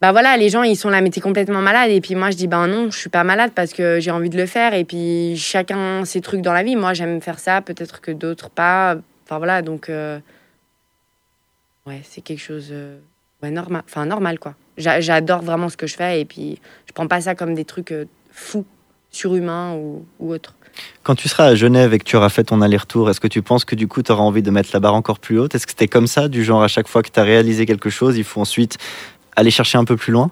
Bah 0.00 0.12
voilà, 0.12 0.36
les 0.36 0.50
gens, 0.50 0.62
ils 0.62 0.76
sont 0.76 0.90
là, 0.90 1.00
mais 1.00 1.10
t'es 1.10 1.22
complètement 1.22 1.62
malade. 1.62 1.90
Et 1.90 2.00
puis 2.00 2.14
moi, 2.14 2.30
je 2.30 2.36
dis, 2.36 2.46
ben 2.46 2.66
non, 2.68 2.90
je 2.90 2.98
suis 2.98 3.08
pas 3.08 3.24
malade 3.24 3.50
parce 3.54 3.72
que 3.72 3.98
j'ai 3.98 4.10
envie 4.10 4.30
de 4.30 4.36
le 4.36 4.46
faire. 4.46 4.74
Et 4.74 4.84
puis 4.84 5.36
chacun 5.38 6.04
ses 6.04 6.20
trucs 6.20 6.42
dans 6.42 6.52
la 6.52 6.62
vie. 6.62 6.76
Moi, 6.76 6.92
j'aime 6.94 7.20
faire 7.22 7.38
ça, 7.38 7.62
peut-être 7.62 8.00
que 8.00 8.10
d'autres 8.12 8.50
pas. 8.50 8.96
Enfin 9.24 9.38
voilà, 9.38 9.62
donc. 9.62 9.88
euh, 9.88 10.18
Ouais, 11.86 12.00
c'est 12.04 12.20
quelque 12.20 12.40
chose. 12.42 12.68
euh, 12.72 12.98
Ouais, 13.42 13.50
normal. 13.50 13.82
Enfin, 13.86 14.06
normal, 14.06 14.38
quoi. 14.38 14.54
J'a- 14.78 15.00
J'adore 15.00 15.42
vraiment 15.42 15.68
ce 15.68 15.76
que 15.76 15.86
je 15.86 15.94
fais. 15.96 16.20
Et 16.20 16.24
puis, 16.24 16.58
je 16.86 16.92
prends 16.92 17.06
pas 17.06 17.20
ça 17.20 17.34
comme 17.34 17.54
des 17.54 17.64
trucs 17.64 17.92
euh, 17.92 18.06
fous, 18.30 18.64
surhumains 19.10 19.74
ou, 19.74 20.06
ou 20.18 20.32
autres. 20.32 20.54
Quand 21.02 21.14
tu 21.14 21.28
seras 21.28 21.46
à 21.46 21.54
Genève 21.54 21.94
et 21.94 21.98
que 21.98 22.04
tu 22.04 22.16
auras 22.16 22.28
fait 22.28 22.44
ton 22.44 22.60
aller-retour, 22.60 23.08
est-ce 23.08 23.20
que 23.20 23.28
tu 23.28 23.40
penses 23.42 23.64
que 23.64 23.74
du 23.74 23.88
coup, 23.88 24.02
tu 24.02 24.12
auras 24.12 24.22
envie 24.22 24.42
de 24.42 24.50
mettre 24.50 24.70
la 24.74 24.80
barre 24.80 24.94
encore 24.94 25.18
plus 25.18 25.38
haute? 25.38 25.54
Est-ce 25.54 25.66
que 25.66 25.72
c'était 25.72 25.88
comme 25.88 26.06
ça, 26.06 26.28
du 26.28 26.44
genre 26.44 26.62
à 26.62 26.68
chaque 26.68 26.88
fois 26.88 27.02
que 27.02 27.08
tu 27.10 27.18
as 27.18 27.22
réalisé 27.22 27.64
quelque 27.64 27.88
chose, 27.88 28.18
il 28.18 28.24
faut 28.24 28.40
ensuite 28.40 28.76
aller 29.36 29.50
chercher 29.50 29.78
un 29.78 29.84
peu 29.84 29.96
plus 29.96 30.12
loin? 30.12 30.30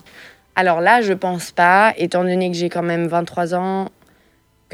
Alors 0.57 0.81
là, 0.83 1.01
je 1.03 1.13
pense 1.15 1.51
pas, 1.51 1.95
étant 1.97 2.23
donné 2.25 2.51
que 2.51 2.57
j'ai 2.57 2.69
quand 2.69 2.83
même 2.83 3.07
23 3.07 3.55
ans, 3.55 3.89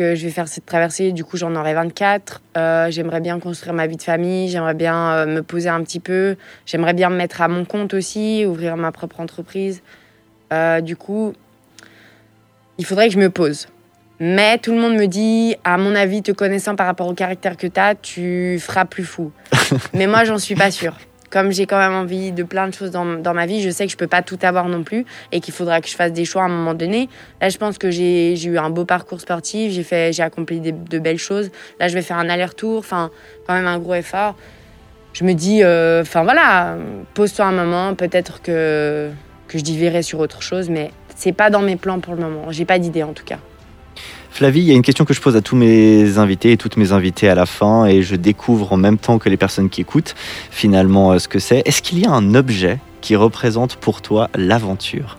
que 0.01 0.15
je 0.15 0.25
vais 0.25 0.31
faire 0.31 0.49
cette 0.49 0.65
traversée, 0.65 1.13
du 1.13 1.25
coup 1.25 1.37
j'en 1.37 1.55
aurai 1.55 1.75
24. 1.75 2.41
Euh, 2.57 2.91
j'aimerais 2.91 3.21
bien 3.21 3.39
construire 3.39 3.75
ma 3.75 3.87
vie 3.87 3.99
de 3.99 4.03
famille, 4.03 4.49
j'aimerais 4.49 4.73
bien 4.73 5.13
euh, 5.13 5.27
me 5.27 5.43
poser 5.43 5.69
un 5.69 5.83
petit 5.83 6.01
peu, 6.01 6.37
j'aimerais 6.65 6.95
bien 6.95 7.11
me 7.11 7.17
mettre 7.17 7.43
à 7.43 7.49
mon 7.49 7.67
compte 7.67 7.93
aussi, 7.93 8.47
ouvrir 8.47 8.79
ma 8.79 8.93
propre 8.93 9.21
entreprise. 9.21 9.83
Euh, 10.55 10.81
du 10.81 10.97
coup, 10.97 11.35
il 12.79 12.87
faudrait 12.87 13.09
que 13.09 13.15
je 13.15 13.19
me 13.19 13.29
pose. 13.29 13.69
Mais 14.21 14.57
tout 14.57 14.73
le 14.73 14.81
monde 14.81 14.95
me 14.95 15.07
dit, 15.07 15.57
à 15.65 15.77
mon 15.77 15.95
avis, 15.95 16.23
te 16.23 16.33
connaissant 16.33 16.77
par 16.77 16.87
rapport 16.87 17.07
au 17.07 17.15
caractère 17.15 17.59
que 17.59 17.67
tu 17.67 17.81
as, 17.81 17.95
tu 17.95 18.59
feras 18.59 18.87
plus 18.87 19.05
fou. 19.05 19.33
Mais 19.95 20.07
moi, 20.07 20.25
j'en 20.25 20.39
suis 20.39 20.55
pas 20.55 20.71
sûre. 20.71 20.97
Comme 21.31 21.53
j'ai 21.53 21.66
quand 21.66 21.79
même 21.79 21.95
envie 21.95 22.33
de 22.33 22.43
plein 22.43 22.66
de 22.66 22.75
choses 22.75 22.90
dans, 22.90 23.05
ma 23.05 23.47
vie, 23.47 23.62
je 23.62 23.71
sais 23.71 23.87
que 23.87 23.93
je 23.93 23.97
peux 23.97 24.09
pas 24.09 24.23
tout 24.23 24.38
avoir 24.43 24.69
non 24.69 24.83
plus 24.83 25.07
et 25.31 25.40
qu'il 25.40 25.55
faudra 25.55 25.81
que 25.81 25.88
je 25.88 25.95
fasse 25.95 26.12
des 26.12 26.25
choix 26.25 26.43
à 26.43 26.47
un 26.47 26.49
moment 26.49 26.75
donné. 26.75 27.09
Là, 27.40 27.49
je 27.49 27.57
pense 27.57 27.79
que 27.79 27.90
j'ai 27.90 28.45
eu 28.45 28.59
un 28.59 28.71
beau 28.71 28.85
parcours 28.85 29.21
sportif, 29.21 29.73
j'ai 29.73 30.23
accompli 30.23 30.61
de 30.61 30.99
belles 30.99 31.19
choses. 31.19 31.51
Là, 31.79 31.88
je 31.88 31.95
vais 31.95 32.03
faire 32.03 32.19
un 32.19 32.29
aller-retour, 32.29 32.81
enfin, 32.81 33.11
quand 33.47 33.55
même 33.55 33.69
un 33.69 33.79
gros 33.79 33.95
effort. 33.95 34.35
Je 35.12 35.25
me 35.25 35.33
dis, 35.33 35.62
euh, 35.62 36.03
enfin 36.03 36.23
voilà, 36.23 36.77
pose-toi 37.14 37.45
un 37.47 37.53
moment, 37.53 37.95
peut-être 37.95 38.43
que 38.43 39.11
que 39.51 39.59
je 39.59 39.64
diverrai 39.64 40.03
sur 40.03 40.21
autre 40.21 40.43
chose, 40.43 40.71
mais 40.71 40.93
c'est 41.16 41.33
pas 41.33 41.51
dans 41.51 41.61
mes 41.61 41.75
plans 41.77 41.99
pour 41.99 42.14
le 42.14 42.21
moment. 42.21 42.53
J'ai 42.53 42.64
pas 42.64 42.79
d'idée 42.79 43.03
en 43.03 43.12
tout 43.12 43.25
cas. 43.25 43.40
Flavie, 44.40 44.61
il 44.61 44.68
y 44.68 44.72
a 44.72 44.74
une 44.74 44.81
question 44.81 45.05
que 45.05 45.12
je 45.12 45.20
pose 45.20 45.37
à 45.37 45.42
tous 45.42 45.55
mes 45.55 46.16
invités 46.16 46.53
et 46.53 46.57
toutes 46.57 46.79
mes 46.79 46.92
invitées 46.92 47.29
à 47.29 47.35
la 47.35 47.44
fin, 47.44 47.85
et 47.85 48.00
je 48.00 48.16
découvre 48.16 48.72
en 48.72 48.79
même 48.79 48.96
temps 48.96 49.18
que 49.18 49.29
les 49.29 49.37
personnes 49.37 49.68
qui 49.68 49.83
écoutent 49.83 50.14
finalement 50.50 51.12
euh, 51.12 51.18
ce 51.18 51.29
que 51.29 51.38
c'est. 51.38 51.61
Est-ce 51.66 51.83
qu'il 51.83 51.98
y 51.98 52.07
a 52.07 52.11
un 52.11 52.35
objet 52.35 52.79
qui 53.03 53.16
représente 53.16 53.76
pour 53.76 54.00
toi 54.00 54.31
l'aventure? 54.35 55.18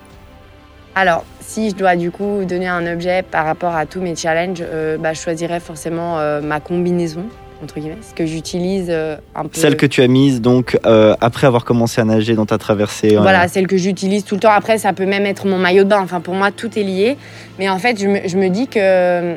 Alors, 0.95 1.23
si 1.39 1.69
je 1.69 1.75
dois 1.75 1.95
du 1.95 2.09
coup 2.09 2.45
donner 2.45 2.67
un 2.67 2.91
objet 2.91 3.21
par 3.21 3.45
rapport 3.45 3.75
à 3.75 3.85
tous 3.85 4.01
mes 4.01 4.15
challenges, 4.15 4.63
euh, 4.63 4.97
bah, 4.97 5.13
je 5.13 5.21
choisirais 5.21 5.59
forcément 5.59 6.17
euh, 6.17 6.41
ma 6.41 6.59
combinaison, 6.59 7.25
entre 7.63 7.79
guillemets, 7.79 7.97
ce 8.01 8.13
que 8.13 8.25
j'utilise 8.25 8.87
euh, 8.89 9.17
un 9.35 9.43
peu. 9.43 9.49
Celle 9.59 9.77
que 9.77 9.85
tu 9.85 10.01
as 10.01 10.07
mise 10.07 10.41
donc 10.41 10.77
euh, 10.85 11.13
après 11.21 11.45
avoir 11.47 11.63
commencé 11.65 12.01
à 12.01 12.03
nager 12.05 12.33
dans 12.35 12.45
ta 12.45 12.57
traversée. 12.57 13.15
euh, 13.15 13.21
Voilà, 13.21 13.47
celle 13.47 13.67
que 13.67 13.77
j'utilise 13.77 14.23
tout 14.25 14.35
le 14.35 14.41
temps. 14.41 14.51
Après, 14.51 14.77
ça 14.77 14.93
peut 14.93 15.05
même 15.05 15.25
être 15.25 15.45
mon 15.47 15.57
maillot 15.57 15.83
de 15.83 15.89
bain. 15.89 16.01
Enfin, 16.01 16.21
pour 16.21 16.33
moi, 16.33 16.51
tout 16.51 16.77
est 16.79 16.83
lié. 16.83 17.17
Mais 17.59 17.69
en 17.69 17.77
fait, 17.77 17.99
je 17.99 18.07
me, 18.07 18.27
je 18.27 18.37
me 18.37 18.49
dis 18.49 18.67
que 18.67 19.35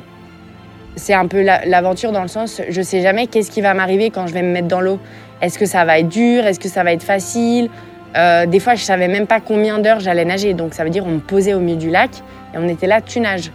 c'est 0.96 1.14
un 1.14 1.26
peu 1.26 1.42
la- 1.42 1.64
l'aventure 1.66 2.12
dans 2.12 2.22
le 2.22 2.28
sens, 2.28 2.62
je 2.68 2.80
sais 2.82 3.02
jamais 3.02 3.26
qu'est-ce 3.26 3.50
qui 3.50 3.60
va 3.60 3.74
m'arriver 3.74 4.10
quand 4.10 4.26
je 4.26 4.32
vais 4.32 4.42
me 4.42 4.52
mettre 4.52 4.68
dans 4.68 4.80
l'eau. 4.80 4.98
Est-ce 5.42 5.58
que 5.58 5.66
ça 5.66 5.84
va 5.84 5.98
être 5.98 6.08
dur? 6.08 6.46
Est-ce 6.46 6.60
que 6.60 6.68
ça 6.68 6.84
va 6.84 6.92
être 6.92 7.02
facile? 7.02 7.68
Euh, 8.16 8.46
Des 8.46 8.60
fois, 8.60 8.76
je 8.76 8.82
savais 8.84 9.08
même 9.08 9.26
pas 9.26 9.40
combien 9.40 9.80
d'heures 9.80 9.98
j'allais 10.00 10.24
nager. 10.24 10.54
Donc, 10.54 10.72
ça 10.72 10.84
veut 10.84 10.90
dire 10.90 11.04
on 11.04 11.10
me 11.10 11.18
posait 11.18 11.52
au 11.54 11.58
milieu 11.60 11.76
du 11.76 11.90
lac 11.90 12.10
et 12.54 12.58
on 12.58 12.68
était 12.68 12.86
là, 12.86 13.00
tu 13.00 13.18
nages. 13.20 13.50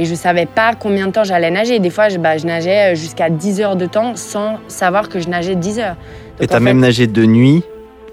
Et 0.00 0.04
je 0.04 0.14
savais 0.14 0.46
pas 0.46 0.74
combien 0.78 1.08
de 1.08 1.12
temps 1.12 1.24
j'allais 1.24 1.50
nager. 1.50 1.80
Des 1.80 1.90
fois, 1.90 2.08
je, 2.08 2.18
bah, 2.18 2.38
je 2.38 2.46
nageais 2.46 2.94
jusqu'à 2.94 3.28
10 3.30 3.60
heures 3.60 3.74
de 3.76 3.84
temps 3.86 4.14
sans 4.14 4.60
savoir 4.68 5.08
que 5.08 5.18
je 5.18 5.28
nageais 5.28 5.56
10 5.56 5.80
heures. 5.80 5.96
Et 6.38 6.46
tu 6.46 6.54
as 6.54 6.60
même 6.60 6.78
nagé 6.78 7.08
de 7.08 7.24
nuit 7.26 7.64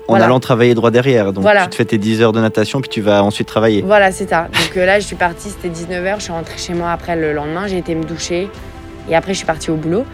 en 0.07 0.13
Voilà. 0.13 0.25
allant 0.25 0.39
travailler 0.39 0.73
droit 0.73 0.89
derrière. 0.89 1.31
Donc 1.31 1.43
Voilà. 1.43 1.65
tu 1.65 1.69
te 1.69 1.75
fais 1.75 1.85
tes 1.85 1.99
10 1.99 2.23
heures 2.23 2.31
de 2.31 2.41
natation 2.41 2.81
puis 2.81 2.89
tu 2.89 3.01
vas 3.01 3.23
ensuite 3.23 3.47
travailler. 3.47 3.83
Voilà, 3.83 4.11
c'est 4.11 4.27
ça. 4.27 4.47
Donc 4.51 4.75
euh, 4.75 4.85
là, 4.87 4.99
je 4.99 5.05
suis 5.05 5.15
partie, 5.15 5.49
c'était 5.49 5.69
19h, 5.69 6.15
je 6.17 6.23
suis 6.23 6.31
rentrée 6.31 6.57
chez 6.57 6.73
moi 6.73 6.91
après 6.91 7.15
le 7.15 7.33
lendemain, 7.33 7.67
j'ai 7.67 7.77
été 7.77 7.93
me 7.93 8.03
doucher 8.03 8.49
et 9.07 9.15
après 9.15 9.33
je 9.33 9.37
suis 9.37 9.45
partie 9.45 9.69
au 9.69 9.75
boulot. 9.75 10.05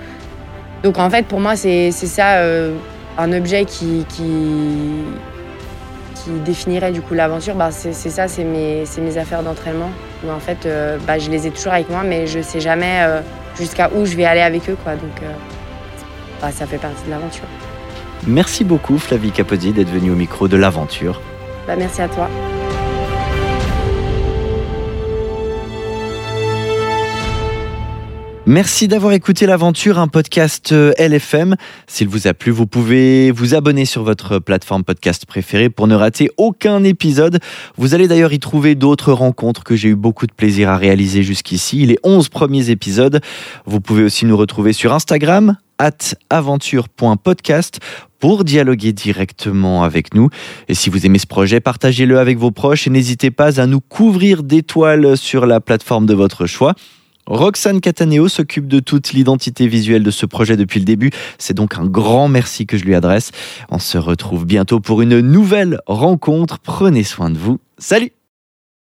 Donc 0.84 1.00
en 1.00 1.10
fait, 1.10 1.26
pour 1.26 1.40
moi, 1.40 1.56
c'est 1.56 1.92
ça 1.92 2.36
euh, 2.40 2.76
un 3.18 3.32
objet 3.32 3.64
qui, 3.64 4.06
qui, 4.10 4.24
qui 6.16 6.32
définirait 6.46 6.92
du 6.92 7.02
coup 7.02 7.14
l'aventure. 7.14 7.56
Bah, 7.56 7.70
c'est 7.72 7.94
ça, 7.94 8.28
c'est 8.28 8.44
mes, 8.44 8.86
c'est 8.86 9.00
mes 9.00 9.18
affaires 9.18 9.42
d'entraînement. 9.44 9.90
En 10.30 10.40
fait, 10.40 10.66
euh, 10.66 10.98
bah, 11.08 11.18
je 11.18 11.30
les 11.30 11.48
ai 11.48 11.52
toujours 11.52 11.74
avec 11.74 11.90
moi, 11.90 12.04
mais 12.04 12.28
je 12.28 12.42
sais 12.42 12.60
jamais 12.60 13.02
euh, 13.02 13.22
jusqu'à 13.58 13.90
où 13.94 14.06
je 14.06 14.16
vais 14.16 14.26
aller 14.26 14.42
avec 14.42 14.70
eux. 14.70 14.78
Quoi. 14.84 14.94
Donc 14.94 15.22
euh, 15.24 15.32
bah, 16.42 16.52
ça 16.52 16.66
fait 16.66 16.78
partie 16.78 17.04
de 17.06 17.12
l'aventure. 17.12 17.46
Merci 18.28 18.64
beaucoup 18.64 19.00
Flavie 19.00 19.32
Capozzi 19.32 19.72
d'être 19.72 19.90
venue 19.90 20.12
au 20.12 20.16
micro 20.16 20.48
de 20.48 20.58
l'aventure. 20.58 21.22
Bah, 21.68 21.76
merci 21.76 22.02
à 22.02 22.08
toi. 22.08 22.30
Merci 28.52 28.90
d'avoir 28.90 29.14
écouté 29.14 29.46
l'aventure, 29.46 29.98
un 29.98 30.10
podcast 30.10 30.74
euh, 30.74 30.92
LFM. 31.00 31.56
S'il 31.88 32.10
vous 32.10 32.28
a 32.28 32.34
plu, 32.34 32.52
vous 32.52 32.68
pouvez 32.68 33.32
vous 33.32 33.56
abonner 33.56 33.86
sur 33.86 34.04
votre 34.04 34.40
plateforme 34.40 34.84
podcast 34.84 35.26
préférée 35.26 35.70
pour 35.70 35.88
ne 35.88 35.96
rater 35.96 36.30
aucun 36.36 36.84
épisode. 36.84 37.40
Vous 37.78 37.94
allez 37.94 38.10
d'ailleurs 38.10 38.34
y 38.34 38.40
trouver 38.40 38.76
d'autres 38.76 39.14
rencontres 39.14 39.64
que 39.64 39.78
j'ai 39.78 39.88
eu 39.88 39.96
beaucoup 39.96 40.28
de 40.28 40.34
plaisir 40.34 40.68
à 40.68 40.76
réaliser 40.76 41.24
jusqu'ici. 41.24 41.86
Les 41.86 41.98
11 42.04 42.28
premiers 42.28 42.72
épisodes. 42.72 43.22
Vous 43.66 43.80
pouvez 43.80 44.04
aussi 44.04 44.26
nous 44.26 44.36
retrouver 44.36 44.74
sur 44.74 44.92
Instagram, 44.92 45.56
at 45.78 46.14
aventure.podcast 46.30 47.80
pour 48.20 48.44
dialoguer 48.44 48.92
directement 48.92 49.86
avec 49.86 50.14
nous. 50.14 50.28
Et 50.68 50.74
si 50.74 50.90
vous 50.90 51.06
aimez 51.06 51.20
ce 51.20 51.28
projet, 51.28 51.62
partagez-le 51.62 52.20
avec 52.20 52.38
vos 52.38 52.52
proches 52.52 52.86
et 52.86 52.90
n'hésitez 52.90 53.32
pas 53.32 53.62
à 53.62 53.66
nous 53.66 53.80
couvrir 53.80 54.44
d'étoiles 54.44 55.16
sur 55.16 55.46
la 55.46 55.62
plateforme 55.62 56.06
de 56.06 56.14
votre 56.14 56.48
choix. 56.48 56.76
Roxane 57.32 57.80
Cataneo 57.80 58.28
s'occupe 58.28 58.68
de 58.68 58.82
toute 58.82 59.14
l'identité 59.14 59.66
visuelle 59.66 60.04
de 60.04 60.12
ce 60.12 60.26
projet 60.26 60.58
depuis 60.58 60.80
le 60.80 60.86
début. 60.86 61.12
C'est 61.38 61.54
donc 61.54 61.78
un 61.78 61.86
grand 61.86 62.28
merci 62.28 62.66
que 62.66 62.78
je 62.78 62.84
lui 62.84 62.94
adresse. 62.94 63.32
On 63.70 63.80
se 63.80 63.98
retrouve 63.98 64.46
bientôt 64.46 64.82
pour 64.82 65.02
une 65.02 65.22
nouvelle 65.22 65.80
rencontre. 65.88 66.60
Prenez 66.60 67.06
soin 67.06 67.30
de 67.30 67.38
vous. 67.38 67.60
Salut 67.78 68.12